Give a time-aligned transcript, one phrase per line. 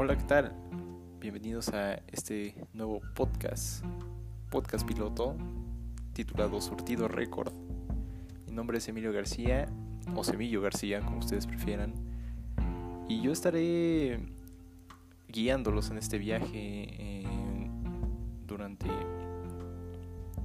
[0.00, 0.52] Hola, ¿qué tal?
[1.18, 3.84] Bienvenidos a este nuevo podcast,
[4.48, 5.36] podcast piloto,
[6.12, 7.52] titulado Surtido Record.
[8.46, 9.68] Mi nombre es Emilio García,
[10.14, 11.94] o Semillo García, como ustedes prefieran,
[13.08, 14.20] y yo estaré
[15.26, 17.24] guiándolos en este viaje
[18.46, 18.86] durante,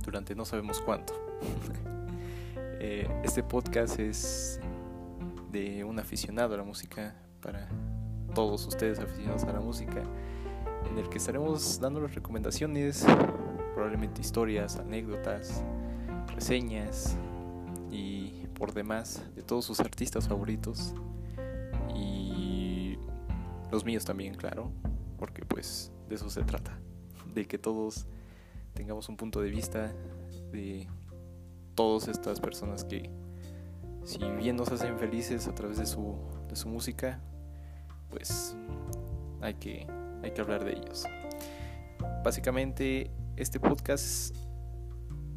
[0.03, 1.13] durante no sabemos cuánto.
[2.85, 4.59] Eh, este podcast es
[5.53, 7.69] de un aficionado a la música para
[8.33, 10.03] todos ustedes aficionados a la música,
[10.89, 13.05] en el que estaremos dándoles recomendaciones,
[13.73, 15.63] probablemente historias, anécdotas,
[16.33, 17.17] reseñas
[17.91, 20.93] y por demás de todos sus artistas favoritos
[21.95, 22.97] y
[23.71, 24.71] los míos también, claro,
[25.17, 26.77] porque pues de eso se trata,
[27.33, 28.05] de que todos
[28.73, 29.93] tengamos un punto de vista
[30.51, 30.87] de
[31.75, 33.09] todas estas personas que
[34.03, 36.15] si bien nos hacen felices a través de su,
[36.49, 37.19] de su música,
[38.13, 38.55] pues
[39.41, 39.87] hay que,
[40.21, 41.05] hay que hablar de ellos.
[42.23, 44.35] Básicamente este podcast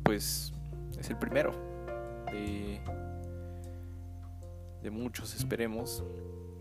[0.02, 0.52] pues
[0.98, 1.52] es el primero
[2.30, 2.80] de,
[4.82, 6.04] de muchos, esperemos.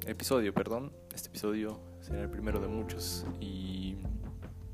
[0.07, 0.93] Episodio, perdón.
[1.13, 3.97] Este episodio será el primero de muchos y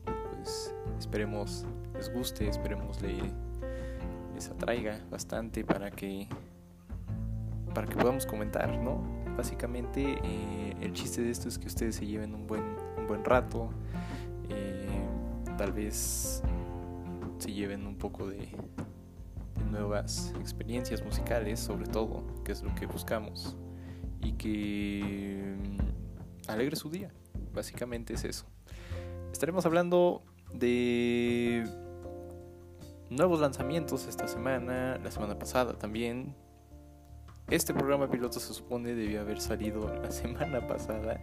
[0.05, 3.17] pues esperemos les guste, esperemos le,
[4.35, 6.27] les atraiga bastante para que
[7.73, 9.20] para que podamos comentar, ¿no?
[9.37, 12.63] Básicamente eh, el chiste de esto es que ustedes se lleven un buen,
[12.97, 13.69] un buen rato,
[14.49, 14.87] eh,
[15.57, 16.43] tal vez
[17.39, 18.49] se lleven un poco de,
[19.71, 23.55] nuevas experiencias musicales, sobre todo, que es lo que buscamos,
[24.21, 27.11] y que mm, alegre su día,
[27.53, 28.45] básicamente es eso.
[29.31, 31.65] Estaremos hablando de
[33.09, 36.35] nuevos lanzamientos esta semana, la semana pasada también,
[37.51, 41.19] este programa piloto se supone debió haber salido la semana pasada.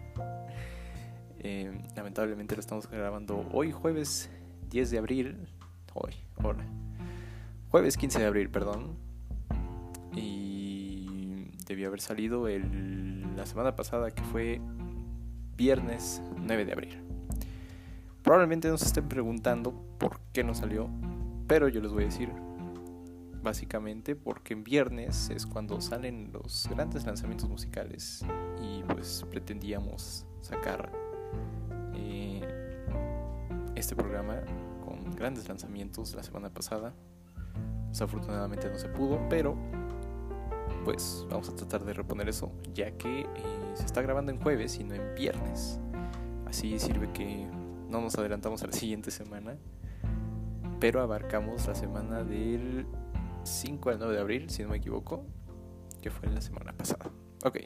[1.39, 4.29] Eh, lamentablemente lo estamos grabando hoy, jueves
[4.69, 5.47] 10 de abril.
[5.93, 6.65] Hoy, ahora.
[7.71, 8.95] Jueves 15 de abril, perdón.
[10.15, 14.61] Y debió haber salido la semana pasada, que fue
[15.57, 17.03] viernes 9 de abril.
[18.21, 20.89] Probablemente nos estén preguntando por qué no salió,
[21.47, 22.29] pero yo les voy a decir
[23.41, 28.25] básicamente porque en viernes es cuando salen los grandes lanzamientos musicales
[28.61, 30.91] y pues pretendíamos sacar
[31.93, 32.41] eh,
[33.75, 34.41] este programa
[34.85, 36.93] con grandes lanzamientos la semana pasada.
[37.89, 39.55] Desafortunadamente no se pudo, pero
[40.83, 43.27] pues vamos a tratar de reponer eso ya que eh,
[43.73, 45.79] se está grabando en jueves y no en viernes.
[46.45, 47.47] Así sirve que
[47.89, 49.57] no nos adelantamos a la siguiente semana,
[50.79, 52.85] pero abarcamos la semana del
[53.49, 55.25] 5 al 9 de abril, si no me equivoco,
[56.01, 57.11] que fue la semana pasada.
[57.43, 57.57] Ok.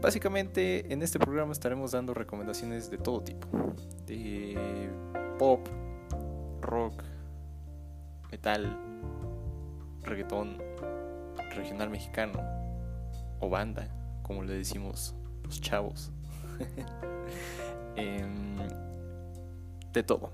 [0.00, 3.48] Básicamente en este programa estaremos dando recomendaciones de todo tipo.
[4.06, 4.88] De
[5.38, 5.66] pop,
[6.60, 7.02] rock,
[8.30, 8.78] metal,
[10.02, 10.58] reggaetón,
[11.54, 12.40] regional mexicano
[13.40, 13.88] o banda,
[14.22, 16.10] como le decimos los chavos.
[17.96, 18.56] Em,
[19.92, 20.30] de todo.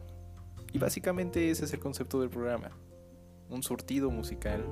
[0.73, 2.71] Y básicamente ese es el concepto del programa
[3.51, 4.65] un surtido musical,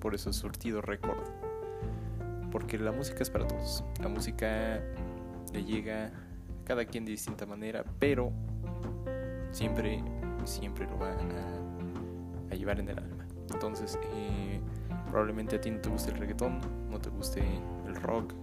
[0.00, 1.18] por eso es surtido récord,
[2.50, 4.80] porque la música es para todos, la música
[5.52, 6.10] le llega a
[6.64, 8.32] cada quien de distinta manera, pero
[9.50, 10.02] siempre,
[10.44, 11.12] siempre lo va
[12.50, 13.26] a, llevar en el alma.
[13.52, 14.60] Entonces, eh,
[15.10, 17.42] probablemente a ti no te guste el reggaetón, no te guste
[17.86, 18.34] el rock,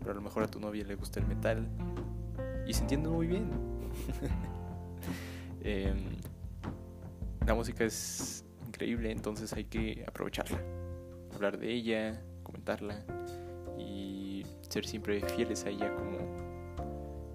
[0.00, 1.66] pero a lo mejor a tu novia le gusta el metal
[2.66, 3.48] y se entienden muy bien.
[5.62, 5.94] eh,
[7.46, 10.60] la música es increíble, entonces hay que aprovecharla,
[11.34, 13.04] hablar de ella, comentarla
[13.78, 16.18] y ser siempre fieles a ella como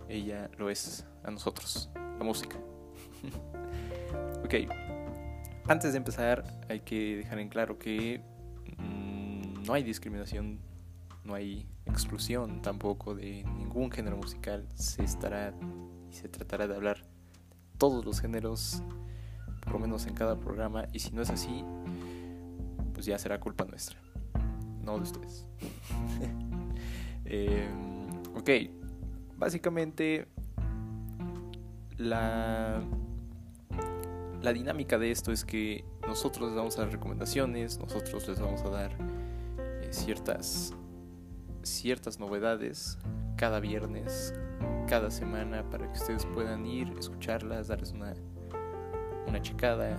[0.08, 2.58] ella lo es a nosotros, la música.
[4.44, 4.54] ok,
[5.68, 8.22] antes de empezar hay que dejar en claro que
[8.78, 10.60] mmm, no hay discriminación,
[11.24, 15.54] no hay exclusión tampoco de ningún género musical, se estará
[16.10, 17.04] y se tratará de hablar
[17.78, 18.84] todos los géneros
[19.62, 21.64] por lo menos en cada programa, y si no es así,
[22.94, 24.00] pues ya será culpa nuestra,
[24.84, 25.46] no de ustedes.
[27.26, 27.68] eh,
[28.36, 28.50] ok,
[29.38, 30.28] básicamente
[31.98, 32.82] la,
[34.42, 38.62] la dinámica de esto es que nosotros les vamos a dar recomendaciones, nosotros les vamos
[38.62, 38.92] a dar
[39.60, 40.74] eh, ciertas,
[41.62, 42.98] ciertas novedades
[43.38, 44.34] cada viernes,
[44.88, 48.14] cada semana, para que ustedes puedan ir, escucharlas, darles una
[49.30, 49.98] una checada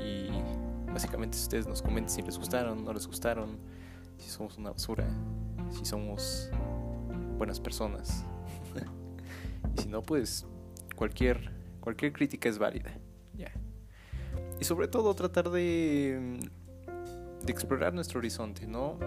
[0.00, 0.28] y
[0.92, 3.58] básicamente ustedes nos comenten si les gustaron, no les gustaron,
[4.18, 5.06] si somos una basura,
[5.70, 6.50] si somos
[7.38, 8.24] buenas personas.
[9.76, 10.46] Y si no, pues
[10.94, 11.50] cualquier,
[11.80, 12.92] cualquier crítica es válida.
[13.36, 13.50] Ya.
[14.60, 16.38] Y sobre todo tratar de,
[17.42, 18.98] de explorar nuestro horizonte, ¿no?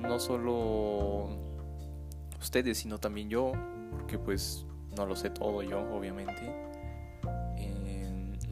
[0.00, 1.28] No solo
[2.40, 3.52] ustedes, sino también yo,
[3.92, 4.66] porque pues
[4.96, 6.67] no lo sé todo yo, obviamente.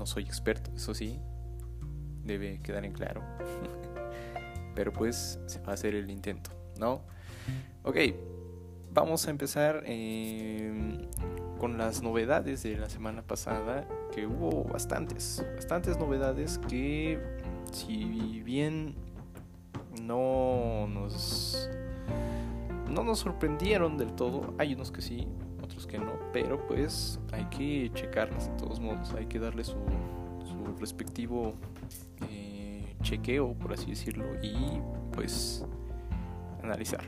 [0.06, 1.18] Soy experto, eso sí,
[2.24, 3.22] debe quedar en claro.
[4.74, 7.02] Pero pues se va a hacer el intento, ¿no?
[7.82, 7.96] Ok,
[8.92, 11.08] vamos a empezar eh,
[11.58, 17.20] con las novedades de la semana pasada, que hubo bastantes, bastantes novedades que
[17.72, 18.94] si bien
[20.02, 21.68] no nos
[22.88, 25.26] no nos sorprendieron del todo, hay unos que sí,
[25.86, 29.76] que no, pero pues hay que checarlas de todos modos, hay que darle su,
[30.44, 31.54] su respectivo
[32.30, 34.80] eh, chequeo, por así decirlo, y
[35.12, 35.64] pues
[36.62, 37.04] analizar.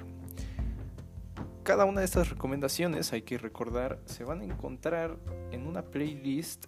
[1.62, 5.18] Cada una de estas recomendaciones, hay que recordar, se van a encontrar
[5.50, 6.66] en una playlist,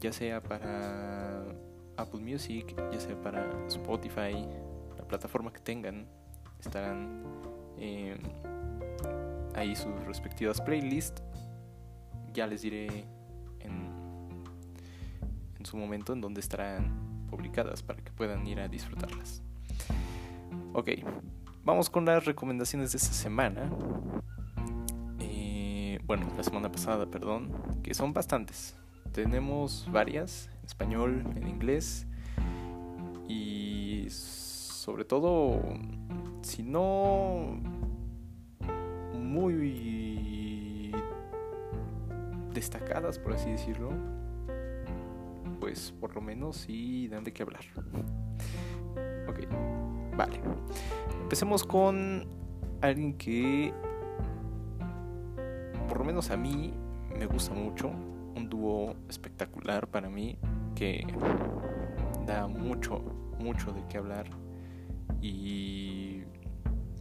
[0.00, 1.44] ya sea para
[1.96, 4.44] Apple Music, ya sea para Spotify,
[4.98, 6.08] la plataforma que tengan,
[6.58, 7.22] estarán
[7.78, 8.16] eh,
[9.54, 11.22] ahí sus respectivas playlists.
[12.40, 13.04] Ya les diré
[13.58, 13.90] en,
[15.62, 19.42] su momento en donde estarán publicadas para que puedan ir a disfrutarlas.
[20.72, 20.88] Ok,
[21.62, 23.70] vamos con las recomendaciones de esta semana
[26.06, 27.52] bueno, la semana pasada, perdón,
[27.82, 28.74] que son bastantes.
[29.12, 32.06] Tenemos varias, en español, en inglés,
[33.28, 35.60] y sobre todo,
[36.40, 37.60] si no
[39.12, 39.54] muy
[42.52, 43.90] destacadas, por así decirlo,
[45.60, 47.64] pues por lo menos sí dan de qué hablar.
[49.28, 49.40] Ok,
[50.16, 50.40] vale.
[51.22, 52.26] Empecemos con
[52.80, 53.72] alguien que
[55.88, 56.72] por lo menos a mí
[57.18, 57.90] me gusta mucho.
[58.36, 60.38] Un dúo espectacular para mí
[60.74, 61.04] que
[62.26, 63.00] da mucho,
[63.38, 64.26] mucho de qué hablar
[65.20, 66.22] y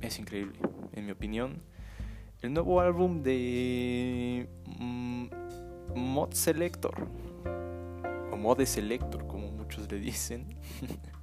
[0.02, 0.60] es increíble,
[0.94, 1.62] en mi opinión.
[2.42, 5.28] El nuevo álbum de mm,
[5.96, 7.08] Mod Selector
[8.32, 10.46] o Mode Selector, como muchos le dicen.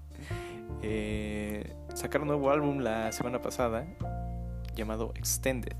[0.83, 3.87] eh, sacaron un nuevo álbum la semana pasada
[4.75, 5.77] llamado Extended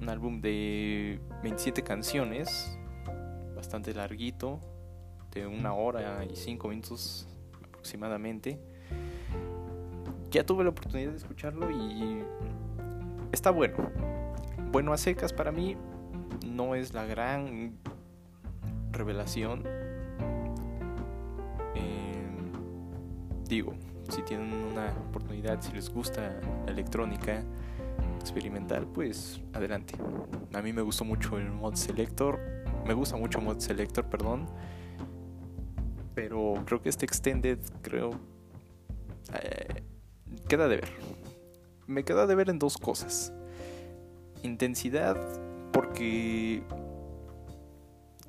[0.00, 2.78] un álbum de 27 canciones,
[3.54, 4.60] bastante larguito,
[5.32, 7.28] de una hora y cinco minutos
[7.66, 8.60] aproximadamente.
[10.30, 12.22] Ya tuve la oportunidad de escucharlo y
[13.32, 13.90] está bueno.
[14.70, 15.76] Bueno a secas para mí,
[16.46, 17.78] no es la gran
[18.92, 19.64] revelación.
[21.74, 22.52] Em,
[23.44, 23.74] digo,
[24.08, 27.42] si tienen una oportunidad, si les gusta la electrónica,
[28.20, 29.94] experimental, pues adelante.
[30.52, 32.38] A mí me gustó mucho el mod selector,
[32.86, 34.46] me gusta mucho mod selector, perdón.
[36.14, 38.10] Pero creo que este extended, creo,
[39.40, 39.82] eh,
[40.48, 40.88] queda de ver.
[41.86, 43.32] Me queda de ver en dos cosas.
[44.42, 45.16] Intensidad,
[45.98, 46.62] porque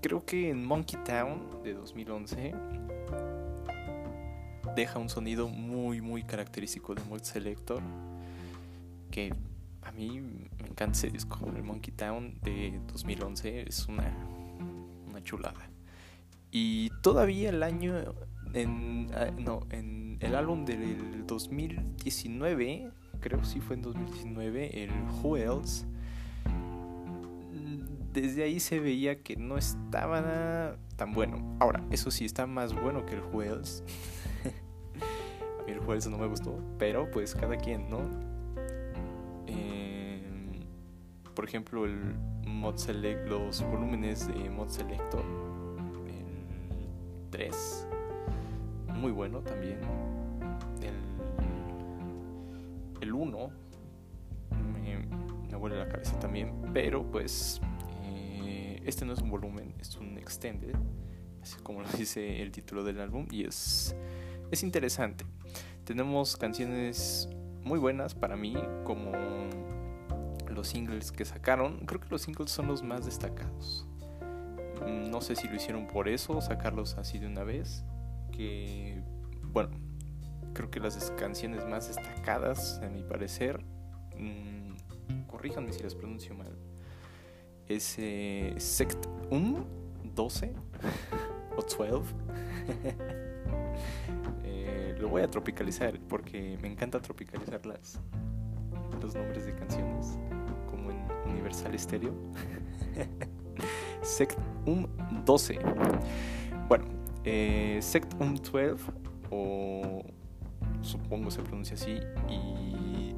[0.01, 2.56] creo que en Monkey Town de 2011
[4.75, 7.83] deja un sonido muy muy característico de Mod Selector
[9.11, 9.35] que
[9.83, 11.47] a mí me encanta ese disco.
[11.56, 14.18] El Monkey Town de 2011 es una,
[15.07, 15.69] una chulada.
[16.52, 17.94] Y todavía el año,
[18.54, 24.92] en, ah, no, en el álbum del 2019, creo que sí fue en 2019, el
[25.21, 25.85] Who Else,
[28.21, 31.57] desde ahí se veía que no estaba tan bueno.
[31.59, 33.83] Ahora, eso sí, está más bueno que el mí
[35.68, 38.30] el Else no me gustó, pero pues cada quien, ¿no?
[41.40, 45.23] por ejemplo, el mod select, los volúmenes de mod selector,
[46.06, 47.88] el 3,
[48.95, 49.80] muy bueno también.
[50.81, 50.95] El,
[52.99, 53.49] el 1
[54.73, 54.97] me,
[55.57, 57.61] me la cabeza también, pero pues
[58.86, 60.76] este no es un volumen, es un extended,
[61.42, 63.95] así como lo dice el título del álbum, y es,
[64.52, 65.26] es interesante.
[65.83, 67.30] Tenemos canciones
[67.64, 69.12] muy buenas para mí, como
[70.50, 73.88] los singles que sacaron, creo que los singles son los más destacados.
[74.86, 77.83] Mm, no sé si lo hicieron por eso, sacarlos así de una vez.
[78.31, 79.02] Que,
[79.44, 79.71] bueno,
[80.54, 83.64] creo que las canciones más destacadas, a mi parecer,
[84.18, 84.76] mmm,
[85.28, 86.56] corríjanme si las pronuncio mal,
[87.69, 89.66] es eh, Sect 1,
[90.16, 90.54] 12
[91.56, 92.16] o 12.
[94.44, 97.99] Eh, lo voy a tropicalizar porque me encanta tropicalizar las,
[99.02, 100.18] los nombres de canciones.
[101.30, 102.14] Universal Stereo.
[104.02, 104.88] Sectum
[105.26, 105.59] 12.
[106.68, 106.85] Bueno,
[107.23, 108.76] eh, Sectum 12,
[109.31, 110.04] o
[110.81, 111.99] supongo se pronuncia así,
[112.30, 113.14] y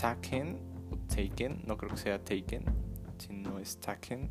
[0.00, 0.58] Taken,
[0.90, 2.64] o Taken, no creo que sea Taken,
[3.60, 4.30] es Taken.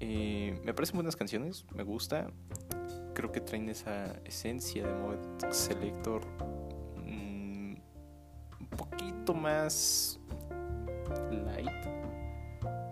[0.00, 2.30] Eh, me parecen buenas canciones, me gusta.
[3.14, 6.24] Creo que traen esa esencia de Mod Selector
[7.04, 7.74] mm,
[8.60, 10.20] un poquito más
[11.30, 11.70] light,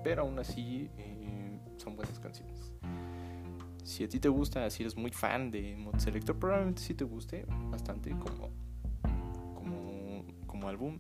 [0.03, 2.73] pero aún así eh, son buenas canciones.
[3.85, 7.05] Si a ti te gusta, si eres muy fan de Mod Selector, probablemente sí te
[7.05, 8.51] guste bastante como,
[9.55, 10.99] como, como álbum,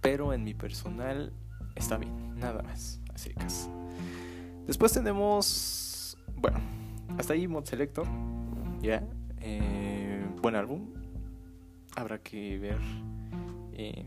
[0.00, 1.32] pero en mi personal
[1.74, 3.46] está bien, nada más, así que
[4.66, 6.58] Después tenemos, bueno,
[7.18, 8.06] hasta ahí Mod Selector,
[8.80, 9.02] ya,
[9.40, 10.88] eh, buen álbum.
[11.96, 12.78] Habrá que ver
[13.72, 14.06] eh,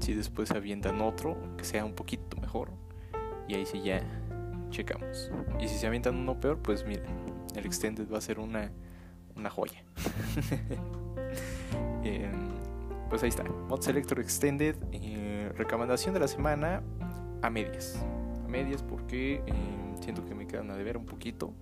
[0.00, 2.70] si después se avientan otro que sea un poquito mejor.
[3.48, 4.02] Y ahí sí ya
[4.70, 5.30] checamos.
[5.60, 7.04] Y si se avientan uno peor, pues miren,
[7.54, 8.70] el Extended va a ser una,
[9.36, 9.82] una joya.
[12.04, 12.50] Em,
[13.08, 14.74] pues ahí está, Mod Selector Extended.
[14.90, 15.21] Eh,
[15.62, 16.82] recomendación de la semana
[17.42, 17.98] a medias
[18.52, 19.52] medias porque eh,
[20.00, 21.52] siento que me quedan a deber un poquito.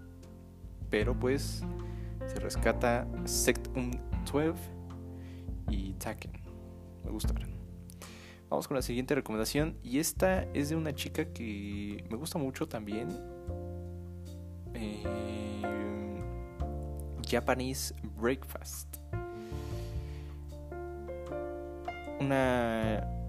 [0.90, 1.62] Pero pues
[2.26, 3.92] se rescata Sectum
[4.30, 4.54] 12
[5.70, 6.32] y Taken.
[7.04, 7.48] Me gustaron.
[8.50, 9.78] Vamos con la siguiente recomendación.
[9.82, 13.08] Y esta es de una chica que me gusta mucho también.
[14.74, 15.62] Eh,
[17.30, 18.96] Japanese Breakfast.
[22.18, 23.19] Una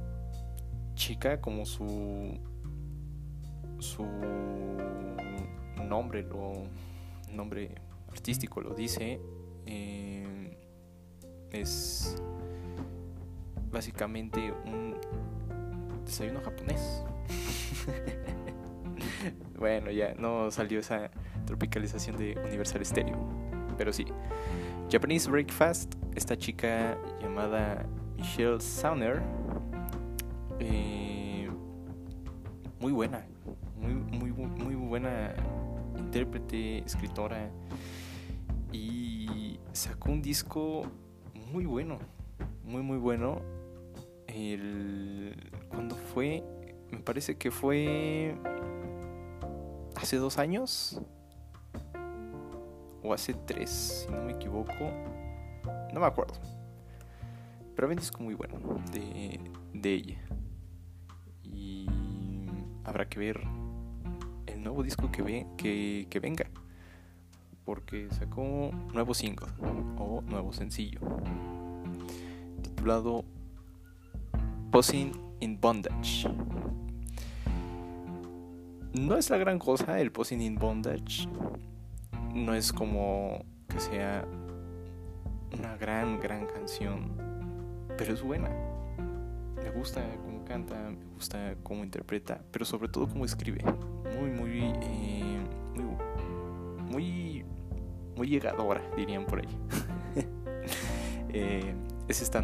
[1.01, 2.37] chica como su
[3.79, 4.05] su
[5.83, 6.53] nombre, lo
[7.33, 7.71] nombre
[8.11, 9.19] artístico lo dice,
[9.65, 10.55] eh,
[11.51, 12.21] es
[13.71, 14.95] básicamente un
[16.05, 17.03] desayuno japonés.
[19.57, 21.09] bueno, ya no salió esa
[21.45, 23.17] tropicalización de Universal Stereo,
[23.75, 24.05] pero sí.
[24.91, 29.23] Japanese Breakfast, esta chica llamada Michelle Sauner,
[30.61, 31.49] eh,
[32.79, 33.25] muy buena,
[33.77, 35.33] muy, muy, muy buena
[35.97, 37.49] intérprete, escritora.
[38.71, 40.83] Y sacó un disco
[41.51, 41.99] muy bueno,
[42.63, 43.41] muy, muy bueno.
[44.27, 45.35] El,
[45.69, 46.43] cuando fue,
[46.89, 48.35] me parece que fue
[49.95, 51.01] hace dos años
[53.03, 54.73] o hace tres, si no me equivoco.
[55.93, 56.33] No me acuerdo.
[57.75, 58.57] Pero un disco muy bueno
[58.91, 59.39] de,
[59.73, 60.17] de ella.
[62.83, 63.41] Habrá que ver
[64.61, 66.45] nuevo disco que, ve, que, que venga.
[67.65, 69.47] Porque sacó nuevo single
[69.97, 70.99] o nuevo sencillo
[72.61, 73.23] titulado
[74.71, 76.27] Posing in Bondage.
[78.93, 81.27] No es la gran cosa el Posing in Bondage.
[82.33, 84.25] No es como que sea
[85.57, 87.11] una gran, gran canción.
[87.97, 88.49] Pero es buena.
[89.63, 90.01] Me gusta
[90.51, 93.63] canta, me gusta cómo interpreta, pero sobre todo cómo escribe
[94.19, 95.39] muy, muy, eh,
[96.89, 97.45] muy,
[98.17, 99.47] muy, llegadora, dirían por ahí.
[101.29, 101.73] eh,
[102.09, 102.43] es, esta,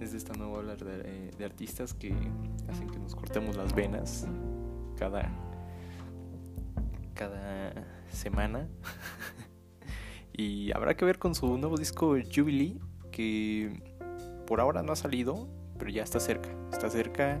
[0.00, 2.14] es esta nueva ola de, de, artistas que
[2.68, 4.28] hacen que nos cortemos las venas
[4.96, 5.28] cada,
[7.14, 7.72] cada
[8.12, 8.68] semana.
[10.32, 12.78] y habrá que ver con su nuevo disco Jubilee,
[13.10, 13.82] que
[14.46, 15.48] por ahora no ha salido,
[15.80, 16.50] pero ya está cerca.
[16.70, 17.40] Está cerca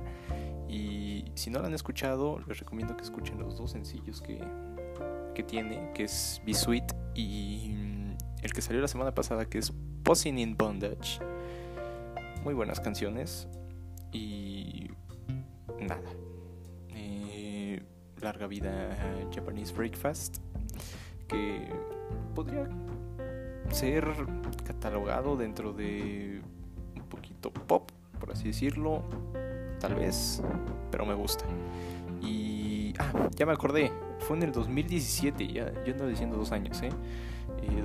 [0.68, 4.42] y si no lo han escuchado, les recomiendo que escuchen los dos sencillos que,
[5.34, 9.58] que tiene, que es Be Sweet y mm, el que salió la semana pasada, que
[9.58, 11.20] es Posing in Bondage.
[12.42, 13.46] Muy buenas canciones
[14.10, 14.88] y
[15.78, 16.08] nada.
[16.94, 17.82] Eh,
[18.20, 20.38] larga vida Japanese Breakfast,
[21.28, 21.68] que
[22.34, 22.66] podría
[23.70, 24.04] ser
[24.64, 26.40] catalogado dentro de
[26.96, 29.02] un poquito pop, por así decirlo,
[29.80, 30.42] tal vez,
[30.92, 31.44] pero me gusta.
[32.22, 32.94] Y.
[32.98, 36.90] Ah, ya me acordé, fue en el 2017, ya yo ando diciendo dos años, ¿eh?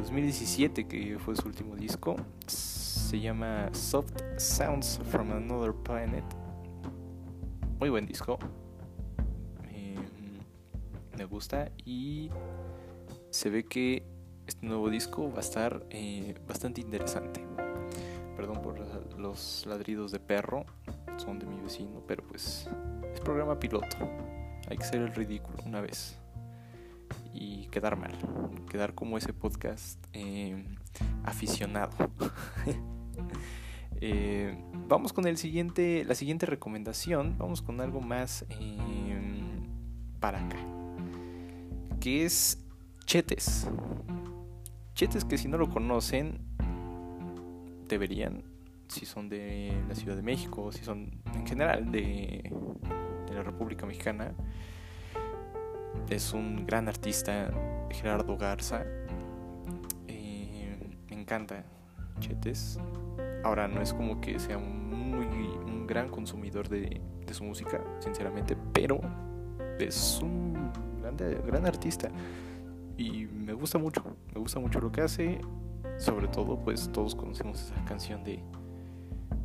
[0.06, 2.16] 2017 eh, que fue su último disco.
[2.48, 6.24] Se llama Soft Sounds from Another Planet.
[7.80, 8.38] Muy buen disco.
[9.70, 9.96] Eh,
[11.18, 12.30] me gusta y
[13.30, 14.04] se ve que
[14.48, 17.46] este nuevo disco va a estar eh, bastante interesante.
[18.36, 18.80] Perdón por
[19.18, 20.66] los ladridos de perro
[21.18, 22.70] son de mi vecino, pero pues
[23.14, 23.98] es programa piloto.
[24.70, 26.18] Hay que ser el ridículo una vez
[27.34, 28.14] y quedar mal,
[28.70, 30.64] quedar como ese podcast eh,
[31.24, 31.94] aficionado.
[34.02, 34.54] Eh,
[34.90, 37.38] vamos con el siguiente, la siguiente recomendación.
[37.38, 39.18] Vamos con algo más eh,
[40.20, 40.58] para acá.
[42.02, 42.62] Que es
[43.06, 43.70] Chetes.
[44.94, 46.40] Chetes que si no lo conocen,
[47.88, 48.44] deberían,
[48.88, 52.52] si son de la Ciudad de México, si son en general de,
[53.34, 54.34] la República Mexicana.
[56.10, 57.52] Es un gran artista,
[57.92, 58.86] Gerardo Garza.
[60.08, 60.78] Eh,
[61.10, 61.66] me encanta
[62.20, 62.80] Chetes.
[63.44, 68.56] Ahora no es como que sea muy, un gran consumidor de, de su música, sinceramente,
[68.72, 69.02] pero
[69.80, 72.10] es un grande, gran artista
[72.98, 75.40] y me gusta mucho, me gusta mucho lo que hace,
[75.98, 78.44] sobre todo pues todos conocemos esa canción de,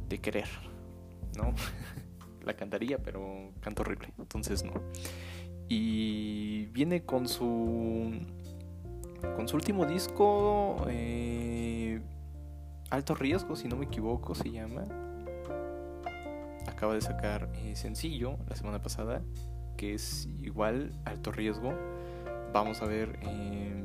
[0.09, 0.49] de querer,
[1.37, 1.55] ¿no?
[2.45, 4.73] La cantaría, pero canto horrible, entonces no.
[5.69, 8.11] Y viene con su
[9.37, 12.01] con su último disco eh,
[12.89, 14.85] Alto Riesgo, si no me equivoco, se llama.
[16.67, 19.23] Acaba de sacar eh, sencillo la semana pasada,
[19.77, 21.75] que es igual Alto Riesgo
[22.53, 23.85] Vamos a ver eh,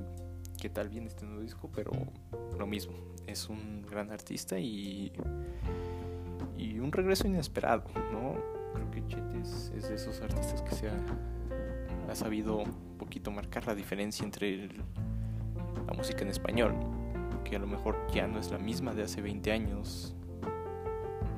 [0.66, 1.92] qué tal viene este nuevo disco, pero
[2.58, 2.96] lo mismo,
[3.28, 5.12] es un gran artista y,
[6.58, 8.34] y un regreso inesperado, ¿no?
[8.74, 13.76] Creo que Chetes es de esos artistas que se ha, sabido un poquito marcar la
[13.76, 14.70] diferencia entre
[15.86, 16.74] la música en español,
[17.44, 20.16] que a lo mejor ya no es la misma de hace 20 años,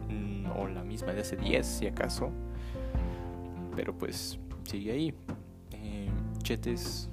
[0.08, 2.32] mm, o la misma de hace 10 si acaso,
[3.76, 5.14] pero pues sigue ahí.
[5.72, 6.10] Eh,
[6.44, 7.10] Chetes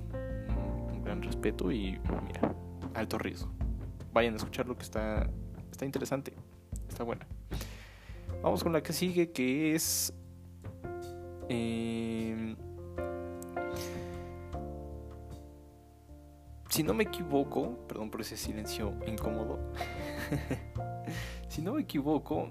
[1.23, 2.55] respeto y mira,
[2.95, 3.51] alto riesgo.
[4.13, 5.29] Vayan a escuchar lo que está,
[5.71, 6.33] está interesante,
[6.89, 7.27] está buena.
[8.43, 10.13] Vamos con la que sigue, que es...
[11.49, 12.57] Em,
[16.69, 19.59] si no me equivoco, perdón por ese silencio incómodo,
[21.49, 22.51] si no me equivoco,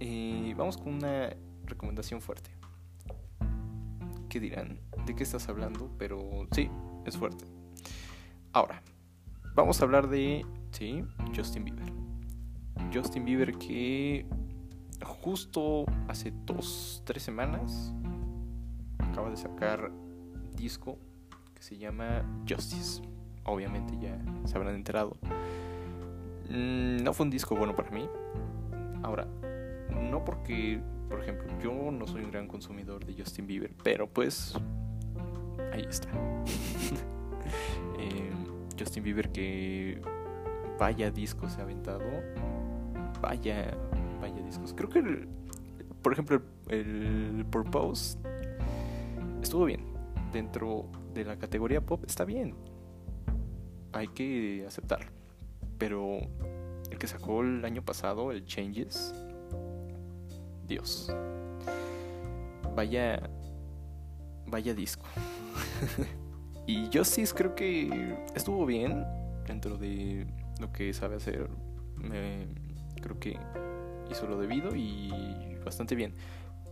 [0.00, 1.30] eh, vamos con una
[1.64, 2.50] recomendación fuerte.
[4.28, 4.80] ¿Qué dirán?
[5.06, 5.90] ¿De qué estás hablando?
[5.98, 6.70] Pero sí,
[7.06, 7.55] es fuerte.
[8.56, 8.80] Ahora,
[9.54, 10.46] vamos a hablar de,
[11.36, 11.92] Justin Bieber.
[12.90, 14.24] Justin Bieber que
[15.04, 17.92] justo hace dos, tres semanas
[18.98, 19.92] acaba de sacar
[20.54, 20.96] disco
[21.54, 23.02] que se llama Justice.
[23.44, 25.18] Obviamente ya se habrán enterado.
[26.48, 28.08] Mm, no fue un disco bueno para mí.
[29.02, 29.26] Ahora,
[29.90, 34.54] no porque, por ejemplo, yo no soy un gran consumidor de Justin Bieber, pero pues
[35.74, 36.08] ahí está.
[37.98, 38.35] Eh,
[38.78, 40.00] Justin Bieber que
[40.78, 42.04] vaya discos se ha aventado.
[43.20, 43.76] Vaya,
[44.20, 44.74] vaya discos.
[44.74, 45.26] Creo que,
[46.02, 48.18] por ejemplo, el, el Purpose
[49.42, 49.84] estuvo bien.
[50.32, 52.54] Dentro de la categoría pop está bien.
[53.92, 55.10] Hay que aceptarlo.
[55.78, 56.18] Pero
[56.90, 59.14] el que sacó el año pasado, el Changes,
[60.66, 61.12] Dios.
[62.74, 63.30] Vaya,
[64.46, 65.06] vaya disco.
[66.66, 69.04] y Justice creo que estuvo bien
[69.46, 70.26] dentro de
[70.60, 71.48] lo que sabe hacer.
[73.00, 73.38] creo que
[74.10, 75.12] hizo lo debido y
[75.64, 76.14] bastante bien.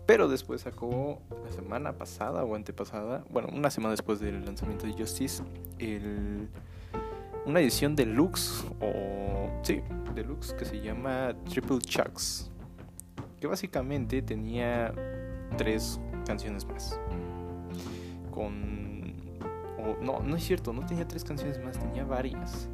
[0.06, 4.92] Pero después sacó la semana pasada o antepasada, bueno, una semana después del lanzamiento de
[4.92, 5.42] Justice,
[5.78, 6.48] el,
[7.46, 9.80] una edición deluxe, o sí,
[10.14, 12.50] deluxe que se llama Triple Chucks,
[13.40, 14.92] que básicamente tenía
[15.56, 17.00] tres canciones más
[18.30, 18.93] con...
[20.00, 22.68] no, no es cierto, no tenía tres canciones más, tenía varias.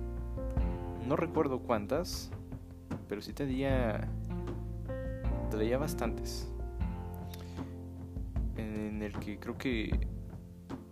[1.06, 2.30] No recuerdo cuántas,
[3.08, 4.08] pero sí tenía...
[5.50, 6.48] Traía bastantes.
[8.56, 10.06] En el que creo que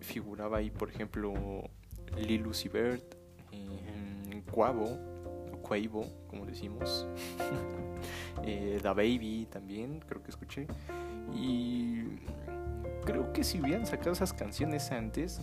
[0.00, 1.35] figuraba ahí, por ejemplo,
[2.16, 3.02] Lil Lucy Bird,
[3.52, 4.98] eh, Quavo,
[6.28, 7.07] como decimos,
[8.42, 10.66] eh, Da Baby también, creo que escuché.
[11.35, 12.04] Y
[13.04, 15.42] creo que si hubieran sacado esas canciones antes,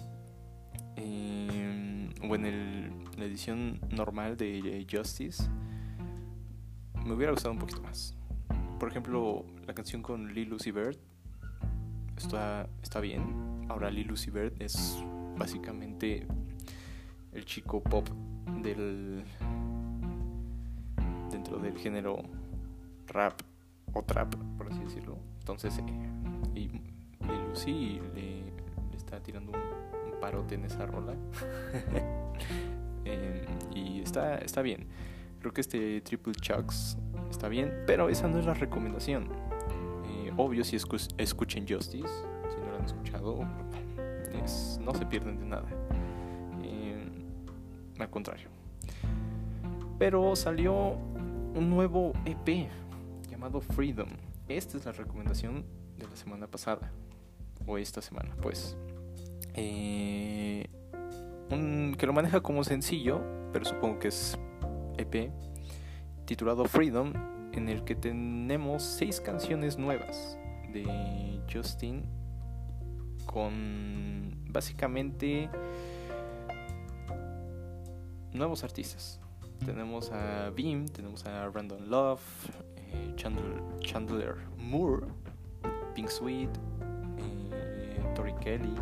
[0.96, 5.44] em, o en la edición normal de Justice,
[7.06, 8.16] me hubiera gustado un poquito más.
[8.80, 10.98] Por ejemplo, la canción con Lil Lucy Bird
[12.18, 13.66] está, está bien.
[13.70, 14.98] Ahora Lil Lucy Bird es
[15.38, 16.28] básicamente
[17.34, 18.08] el chico pop
[18.62, 19.24] del
[21.30, 22.18] dentro del género
[23.08, 23.42] rap
[23.94, 25.18] o trap, por así decirlo.
[25.40, 26.70] Entonces, eh, y
[27.50, 28.42] Lucy le,
[28.96, 29.60] está tirando un,
[30.26, 31.14] parote en esa rola.
[33.08, 34.88] Eh, y está, está bien.
[35.40, 36.98] Creo que este Triple Chucks
[37.30, 39.30] está bien, pero esa no es la recomendación.
[40.08, 42.10] Eh, obvio, si escuchen Justice,
[42.50, 43.48] si no lo han escuchado,
[44.82, 45.68] no se pierden de nada.
[48.00, 48.50] al contrario.
[50.00, 50.94] Pero salió
[51.54, 52.70] un nuevo EP
[53.30, 54.10] llamado Freedom.
[54.48, 55.64] Esta es la recomendación
[56.00, 56.92] de la semana pasada
[57.68, 58.76] o esta semana, pues.
[59.56, 60.68] Eh,
[61.50, 63.22] un, que lo maneja como sencillo,
[63.54, 64.38] pero supongo que es
[64.98, 65.32] EP,
[66.26, 67.14] titulado Freedom,
[67.54, 70.38] en el que tenemos seis canciones nuevas
[70.74, 72.04] de Justin
[73.26, 75.50] con básicamente
[78.34, 79.20] nuevos artistas.
[79.66, 82.22] Tenemos a Beam, tenemos a Random Love,
[82.76, 85.08] eh, Chandler, Chandler, Moore,
[85.94, 86.50] Pink Sweet,
[87.52, 88.76] eh, Tori Kelly.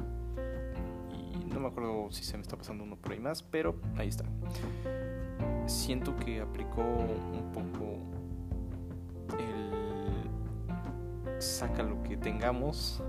[1.54, 4.26] No me acuerdo si se me está pasando uno por ahí más, pero ahí está.
[5.68, 8.00] Siento que aplicó un poco
[9.38, 10.24] el
[11.42, 13.02] saca lo que tengamos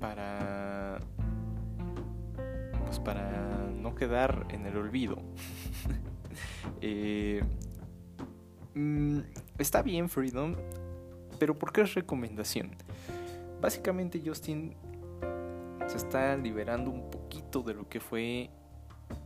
[0.00, 0.98] para
[2.86, 5.16] pues para no quedar en el olvido.
[6.82, 7.42] Eh,
[8.74, 9.18] mm,
[9.58, 10.54] está bien Freedom,
[11.38, 12.70] pero ¿por qué es recomendación?
[13.60, 14.74] Básicamente Justin
[15.90, 18.48] se está liberando un poquito de lo que fue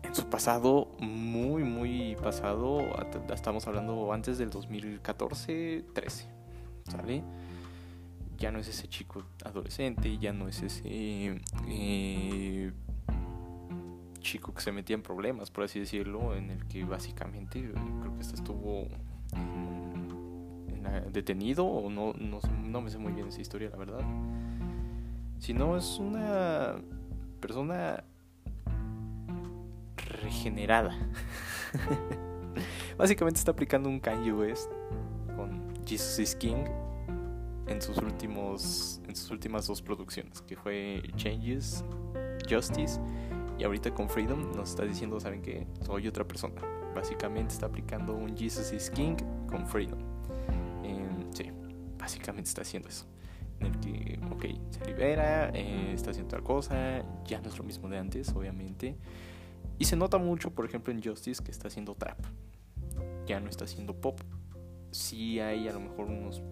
[0.03, 2.81] en su pasado, muy, muy pasado.
[3.35, 6.25] Estamos hablando antes del 2014-13,
[6.89, 7.23] ¿sale?
[8.39, 12.73] Ya no es ese chico adolescente, ya no es ese eh,
[14.21, 18.15] chico que se metía en problemas, por así decirlo, en el que básicamente eh, creo
[18.15, 18.89] que este estuvo
[21.13, 24.01] detenido o no, no, me sé muy bien esa historia, la verdad.
[25.45, 26.77] Sino es una
[27.39, 28.03] persona
[30.23, 30.97] regenerada.
[32.97, 34.73] Básicamente está aplicando un Kanye West
[35.37, 36.65] con Jesus is King
[37.67, 41.85] en sus últimos en sus últimas dos producciones, que fue Changes,
[42.49, 42.99] Justice
[43.59, 46.63] y ahorita con Freedom nos está diciendo, ¿saben que Soy otra persona.
[46.95, 49.99] Básicamente está aplicando un Jesus is King con Freedom.
[51.35, 51.51] sí,
[51.99, 53.14] básicamente está haciendo eso.
[53.61, 57.65] En el que, ok, se libera, eh, está haciendo tal cosa, ya no es lo
[57.65, 58.97] mismo de antes, obviamente.
[59.79, 62.19] Y se nota mucho, por ejemplo, en Justice que está haciendo trap.
[63.27, 64.21] Ya no está haciendo pop.
[64.91, 66.43] Sí hay a lo mejor unos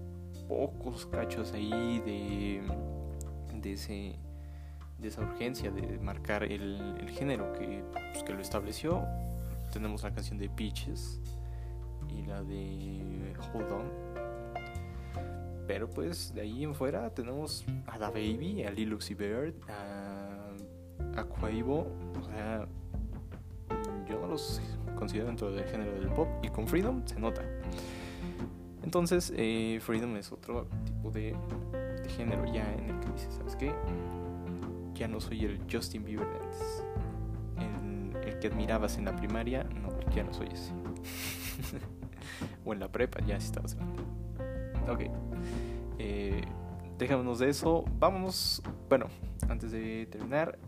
[0.48, 2.62] pocos cachos ahí de,
[3.60, 4.18] de ese
[5.02, 9.04] de esa urgencia de marcar el, género que, pues, que lo estableció.
[9.72, 11.20] Tenemos la canción de Peaches
[12.08, 14.01] y la de Hold On.
[15.66, 21.20] Pero pues de ahí en fuera tenemos a Da Baby, a Lil Uzi Bird, a,
[21.20, 21.24] a.
[21.24, 22.66] O sea,
[24.08, 24.60] yo no los
[24.96, 27.42] considero dentro del género del pop y con Freedom se nota.
[28.82, 31.36] Entonces, eh, Freedom es otro tipo de,
[32.16, 33.72] género ya en el que dices, ¿sabes qué?
[34.94, 36.84] ya no soy el Justin Bieber antes.
[38.24, 40.72] El, que admirabas en la primaria, no, ya no soy ese.
[42.64, 44.02] o en la prepa, ya si estabas grande.
[44.88, 45.00] Ok.
[46.04, 46.42] Eh,
[46.98, 47.84] de eso.
[47.98, 48.62] Vamos.
[48.88, 49.06] Bueno,
[49.48, 50.58] antes de terminar,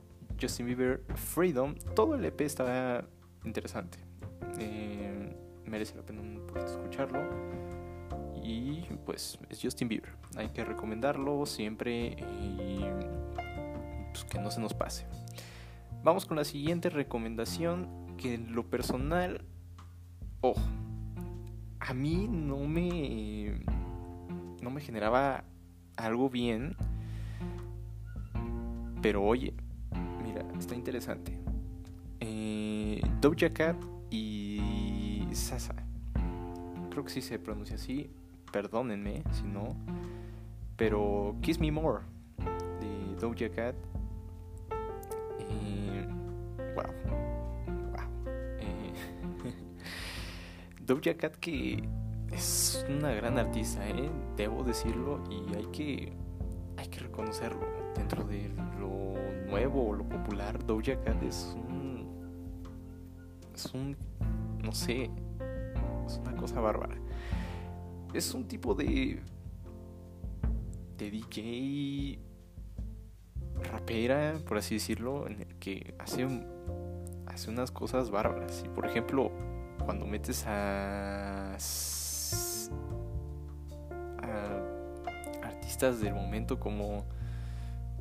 [0.40, 1.74] Justin Bieber Freedom.
[1.94, 3.04] Todo el EP está
[3.44, 3.98] interesante.
[4.58, 7.20] Eh, merece la pena un poquito escucharlo.
[8.42, 10.12] Y pues es Justin Bieber.
[10.36, 12.16] Hay que recomendarlo siempre.
[12.40, 12.84] Y
[14.12, 15.06] pues, que no se nos pase.
[16.02, 19.44] Vamos con la siguiente recomendación que en lo personal,
[20.40, 20.60] ojo,
[21.80, 23.62] a mí no me
[24.64, 25.44] no me generaba
[25.96, 26.74] algo bien,
[29.02, 29.52] pero oye,
[30.24, 31.38] mira, está interesante.
[32.20, 33.76] Eh, Doja Cat
[34.10, 35.74] y Sasa.
[36.90, 38.10] Creo que sí se pronuncia así.
[38.50, 39.76] Perdónenme si no.
[40.76, 42.02] Pero Kiss Me More
[42.80, 43.76] de Doja Cat
[46.74, 46.90] wow.
[47.92, 48.08] Wow.
[48.58, 48.92] Eh,
[50.86, 51.82] Doja Cat que
[52.32, 54.10] es una gran artista, ¿eh?
[54.36, 56.12] debo decirlo, y hay que,
[56.76, 57.66] hay que reconocerlo.
[57.94, 59.14] Dentro de lo
[59.48, 62.08] nuevo o lo popular, Doja Cat es un.
[63.54, 63.96] Es un.
[64.62, 65.10] No sé.
[66.06, 66.96] Es una cosa bárbara.
[68.12, 69.22] Es un tipo de.
[70.98, 72.18] de DJ
[73.70, 76.26] rapera, por así decirlo, en el que hace,
[77.26, 78.62] hace unas cosas bárbaras.
[78.64, 79.30] Y por ejemplo,
[79.84, 81.54] cuando metes a,
[85.78, 87.04] del momento como,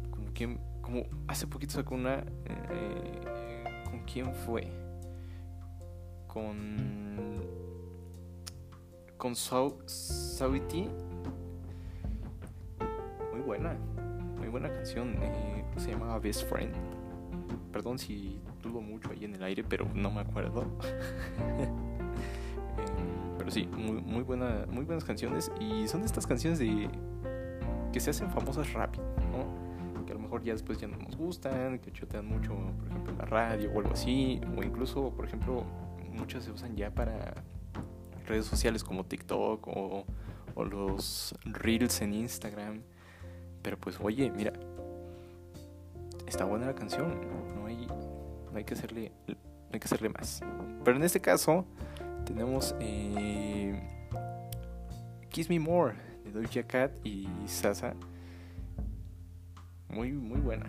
[0.10, 4.72] como quien, como hace poquito sacó una, eh, ¿con quién fue?
[6.28, 7.42] Con
[9.18, 10.90] con Sauti
[13.32, 13.78] muy buena
[14.54, 16.72] buena canción, eh, se llamaba Best Friend.
[17.72, 20.66] Perdón si dudo mucho ahí en el aire, pero no me acuerdo.
[22.76, 25.52] Em, pero sí, muy, muy, buena, muy buenas canciones.
[25.60, 26.90] Y son estas canciones de
[27.94, 29.06] que se hacen famosas rápido,
[30.06, 33.14] Que a lo mejor ya después ya no nos gustan, que chotean mucho, por ejemplo,
[33.18, 35.64] la radio o algo así, o incluso, por ejemplo,
[36.12, 37.36] muchas se usan ya para
[38.28, 40.06] redes sociales como TikTok o,
[40.56, 42.82] los reels en Instagram.
[43.62, 44.54] Pero pues oye, mira,
[46.28, 47.22] está buena la canción,
[47.56, 49.36] no hay, no hay que hacerle, no
[49.72, 50.42] hay que hacerle más.
[50.84, 51.66] Pero en este caso
[52.26, 53.82] tenemos eh,
[55.30, 57.94] Kiss Me More Doja Cat y Sasa.
[59.90, 60.66] Muy, muy buena.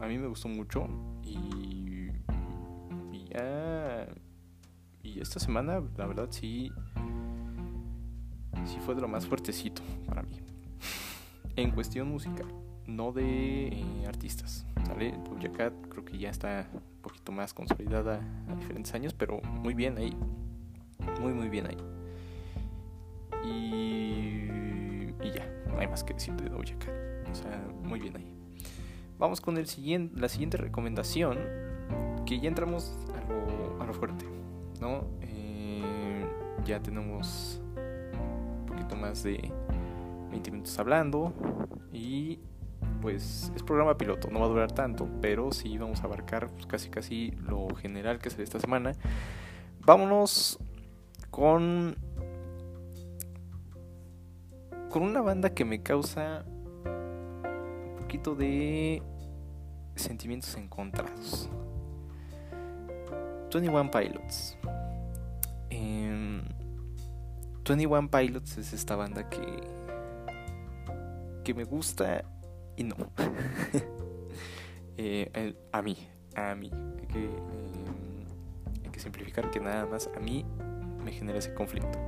[0.00, 0.88] A mí me gustó mucho
[1.22, 2.10] y,
[3.12, 4.06] y ya
[5.02, 6.70] y esta semana la verdad sí
[8.64, 10.40] sí fue de lo más fuertecito para mí
[11.56, 12.46] en cuestión musical
[12.86, 15.14] no de eh, artistas ¿vale?
[15.24, 19.74] Doja Cat creo que ya está un poquito más consolidada a diferentes años pero muy
[19.74, 20.16] bien ahí
[21.20, 21.76] muy muy bien ahí
[23.44, 24.55] y,
[25.76, 28.34] no hay más que decir de Doja Cat o sea muy bien ahí
[29.18, 31.38] vamos con el siguiente la siguiente recomendación
[32.26, 34.24] que ya entramos a lo, a lo fuerte
[34.80, 35.04] ¿no?
[35.20, 36.26] Eh,
[36.64, 39.52] ya tenemos un poquito más de
[40.30, 41.32] 20 minutos hablando
[41.92, 42.40] y
[43.00, 46.66] pues es programa piloto, no va a durar tanto, pero sí vamos a abarcar pues,
[46.66, 48.92] casi casi lo general que será esta semana.
[49.80, 50.58] Vámonos
[51.30, 51.96] con
[54.96, 59.02] con una banda que me causa un poquito de
[59.94, 61.50] sentimientos encontrados.
[63.52, 64.56] 21 Pilots.
[65.68, 69.44] 21 em, Pilots es esta banda que
[71.44, 72.24] que me gusta
[72.74, 72.96] y no.
[74.98, 75.94] Eh, a mí,
[76.34, 76.70] a mí.
[76.72, 80.46] Hay que, em, hay que simplificar que nada más a mí
[81.04, 81.98] me genera ese conflicto.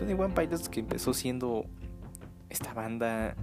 [0.00, 1.66] 21 Pilots que empezó siendo
[2.48, 3.36] esta banda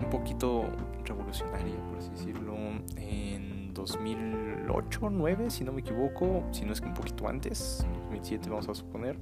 [0.00, 0.64] un poquito
[1.04, 2.54] revolucionaria, por así decirlo,
[2.96, 8.50] en 2008, 2009, si no me equivoco, si no es que un poquito antes, 2007
[8.50, 9.16] vamos a suponer.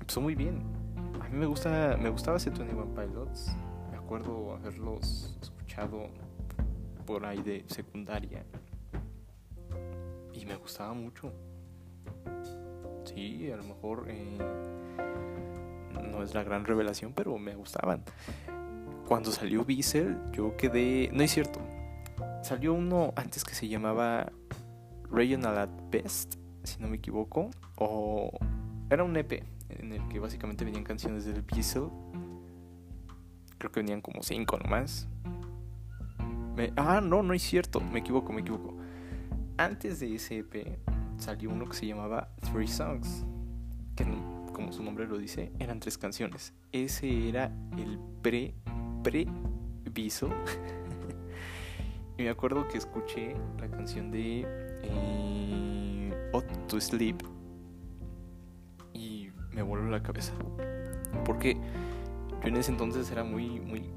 [0.00, 0.62] Empezó muy bien.
[1.20, 3.54] A mí me gusta, me gustaba ese 21 Pilots.
[3.92, 6.08] Me acuerdo haberlos escuchado
[7.06, 8.44] por ahí de secundaria.
[10.32, 11.32] Y me gustaba mucho.
[13.14, 14.38] Sí, a lo mejor eh,
[16.10, 18.02] no es la gran revelación, pero me gustaban.
[19.08, 21.10] Cuando salió Diesel, yo quedé.
[21.12, 21.60] No es cierto.
[22.42, 24.30] Salió uno antes que se llamaba
[25.10, 27.50] Regional at Best, si no me equivoco.
[27.76, 28.30] O
[28.90, 31.88] era un EP en el que básicamente venían canciones del Diesel.
[33.58, 35.08] Creo que venían como cinco nomás.
[36.76, 37.80] Ah, no, no es cierto.
[37.80, 38.76] Me equivoco, me equivoco.
[39.56, 40.78] Antes de ese EP
[41.20, 43.24] salió uno que se llamaba Three Songs.
[43.96, 44.04] Que
[44.52, 46.54] como su nombre lo dice, eran tres canciones.
[46.72, 48.54] Ese era el pre,
[49.02, 49.26] pre
[49.92, 50.28] viso.
[52.18, 54.44] y me acuerdo que escuché la canción de
[54.82, 56.12] eh,
[56.68, 57.16] to Sleep
[58.92, 60.32] y me voló la cabeza.
[61.24, 61.56] Porque
[62.42, 63.90] yo en ese entonces era muy, muy,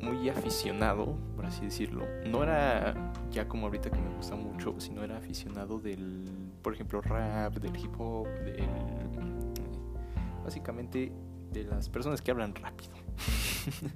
[0.00, 2.06] muy aficionado, por así decirlo.
[2.26, 2.94] No era
[3.30, 6.28] ya como ahorita que me gusta mucho, sino era aficionado del,
[6.62, 8.68] por ejemplo, rap, del hip hop, del
[10.44, 11.12] básicamente
[11.52, 12.92] de las personas que hablan rápido.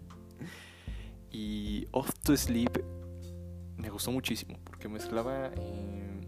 [1.30, 2.84] y Off to Sleep
[3.76, 6.20] me gustó muchísimo porque mezclaba eh,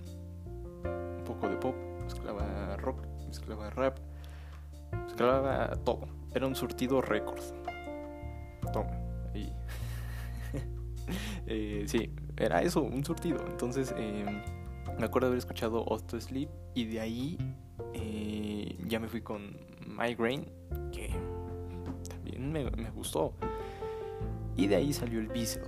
[0.84, 3.98] un poco de pop, mezclaba rock, mezclaba rap,
[5.04, 6.08] mezclaba todo.
[6.34, 7.40] Era un surtido récord.
[8.72, 9.05] Toma.
[11.46, 13.38] eh, sí, era eso, un surtido.
[13.48, 14.24] Entonces, eh,
[14.98, 17.38] me acuerdo haber escuchado Off to Sleep y de ahí
[17.94, 20.46] eh, ya me fui con Migraine,
[20.92, 21.10] que
[22.08, 23.34] también me, gustó.
[24.56, 25.64] Y de ahí salió el Beasel.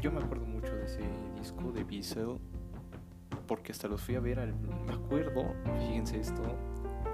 [0.00, 1.00] Yo me acuerdo mucho de ese
[1.38, 2.38] disco de Beasel,
[3.46, 5.54] porque hasta los fui a ver, al, me acuerdo,
[5.88, 6.42] fíjense esto,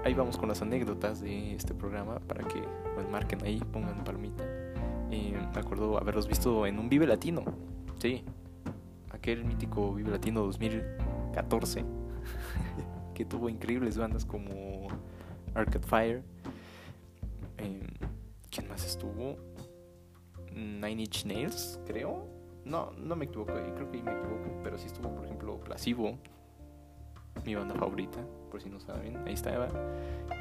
[0.03, 2.63] ahí vamos con las anécdotas de este programa para que
[2.95, 4.43] pues, marquen ahí, pongan palomita.
[5.09, 7.43] Me acuerdo haberlos visto en un Vive Latino,
[7.97, 8.23] sí,
[9.11, 11.83] aquel mítico Vive Latino 2014,
[13.15, 14.87] que tuvo increíbles bandas como
[15.55, 16.23] Arcade Fire,
[17.57, 17.87] eh,
[18.51, 19.35] ¿Quién más estuvo?
[20.53, 22.27] Nine Inch Nails, creo.
[22.65, 26.17] No, no me equivoco, creo que me equivoco, pero sí estuvo, por ejemplo, Placebo,
[27.45, 28.19] mi banda favorita,
[28.51, 29.69] por si no saben, ahí estaba,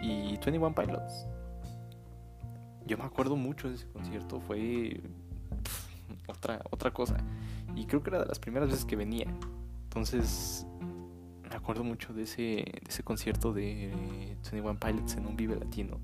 [0.02, 1.26] y 21 Pilots.
[2.88, 5.00] Yo me acuerdo mucho de ese concierto, fue
[6.26, 7.18] otra, otra cosa,
[7.76, 9.26] y creo que era de las primeras veces que venía,
[9.84, 10.66] entonces
[11.48, 13.92] me acuerdo mucho de ese, de ese concierto de
[14.50, 16.00] 21 Pilots en un Vive Latino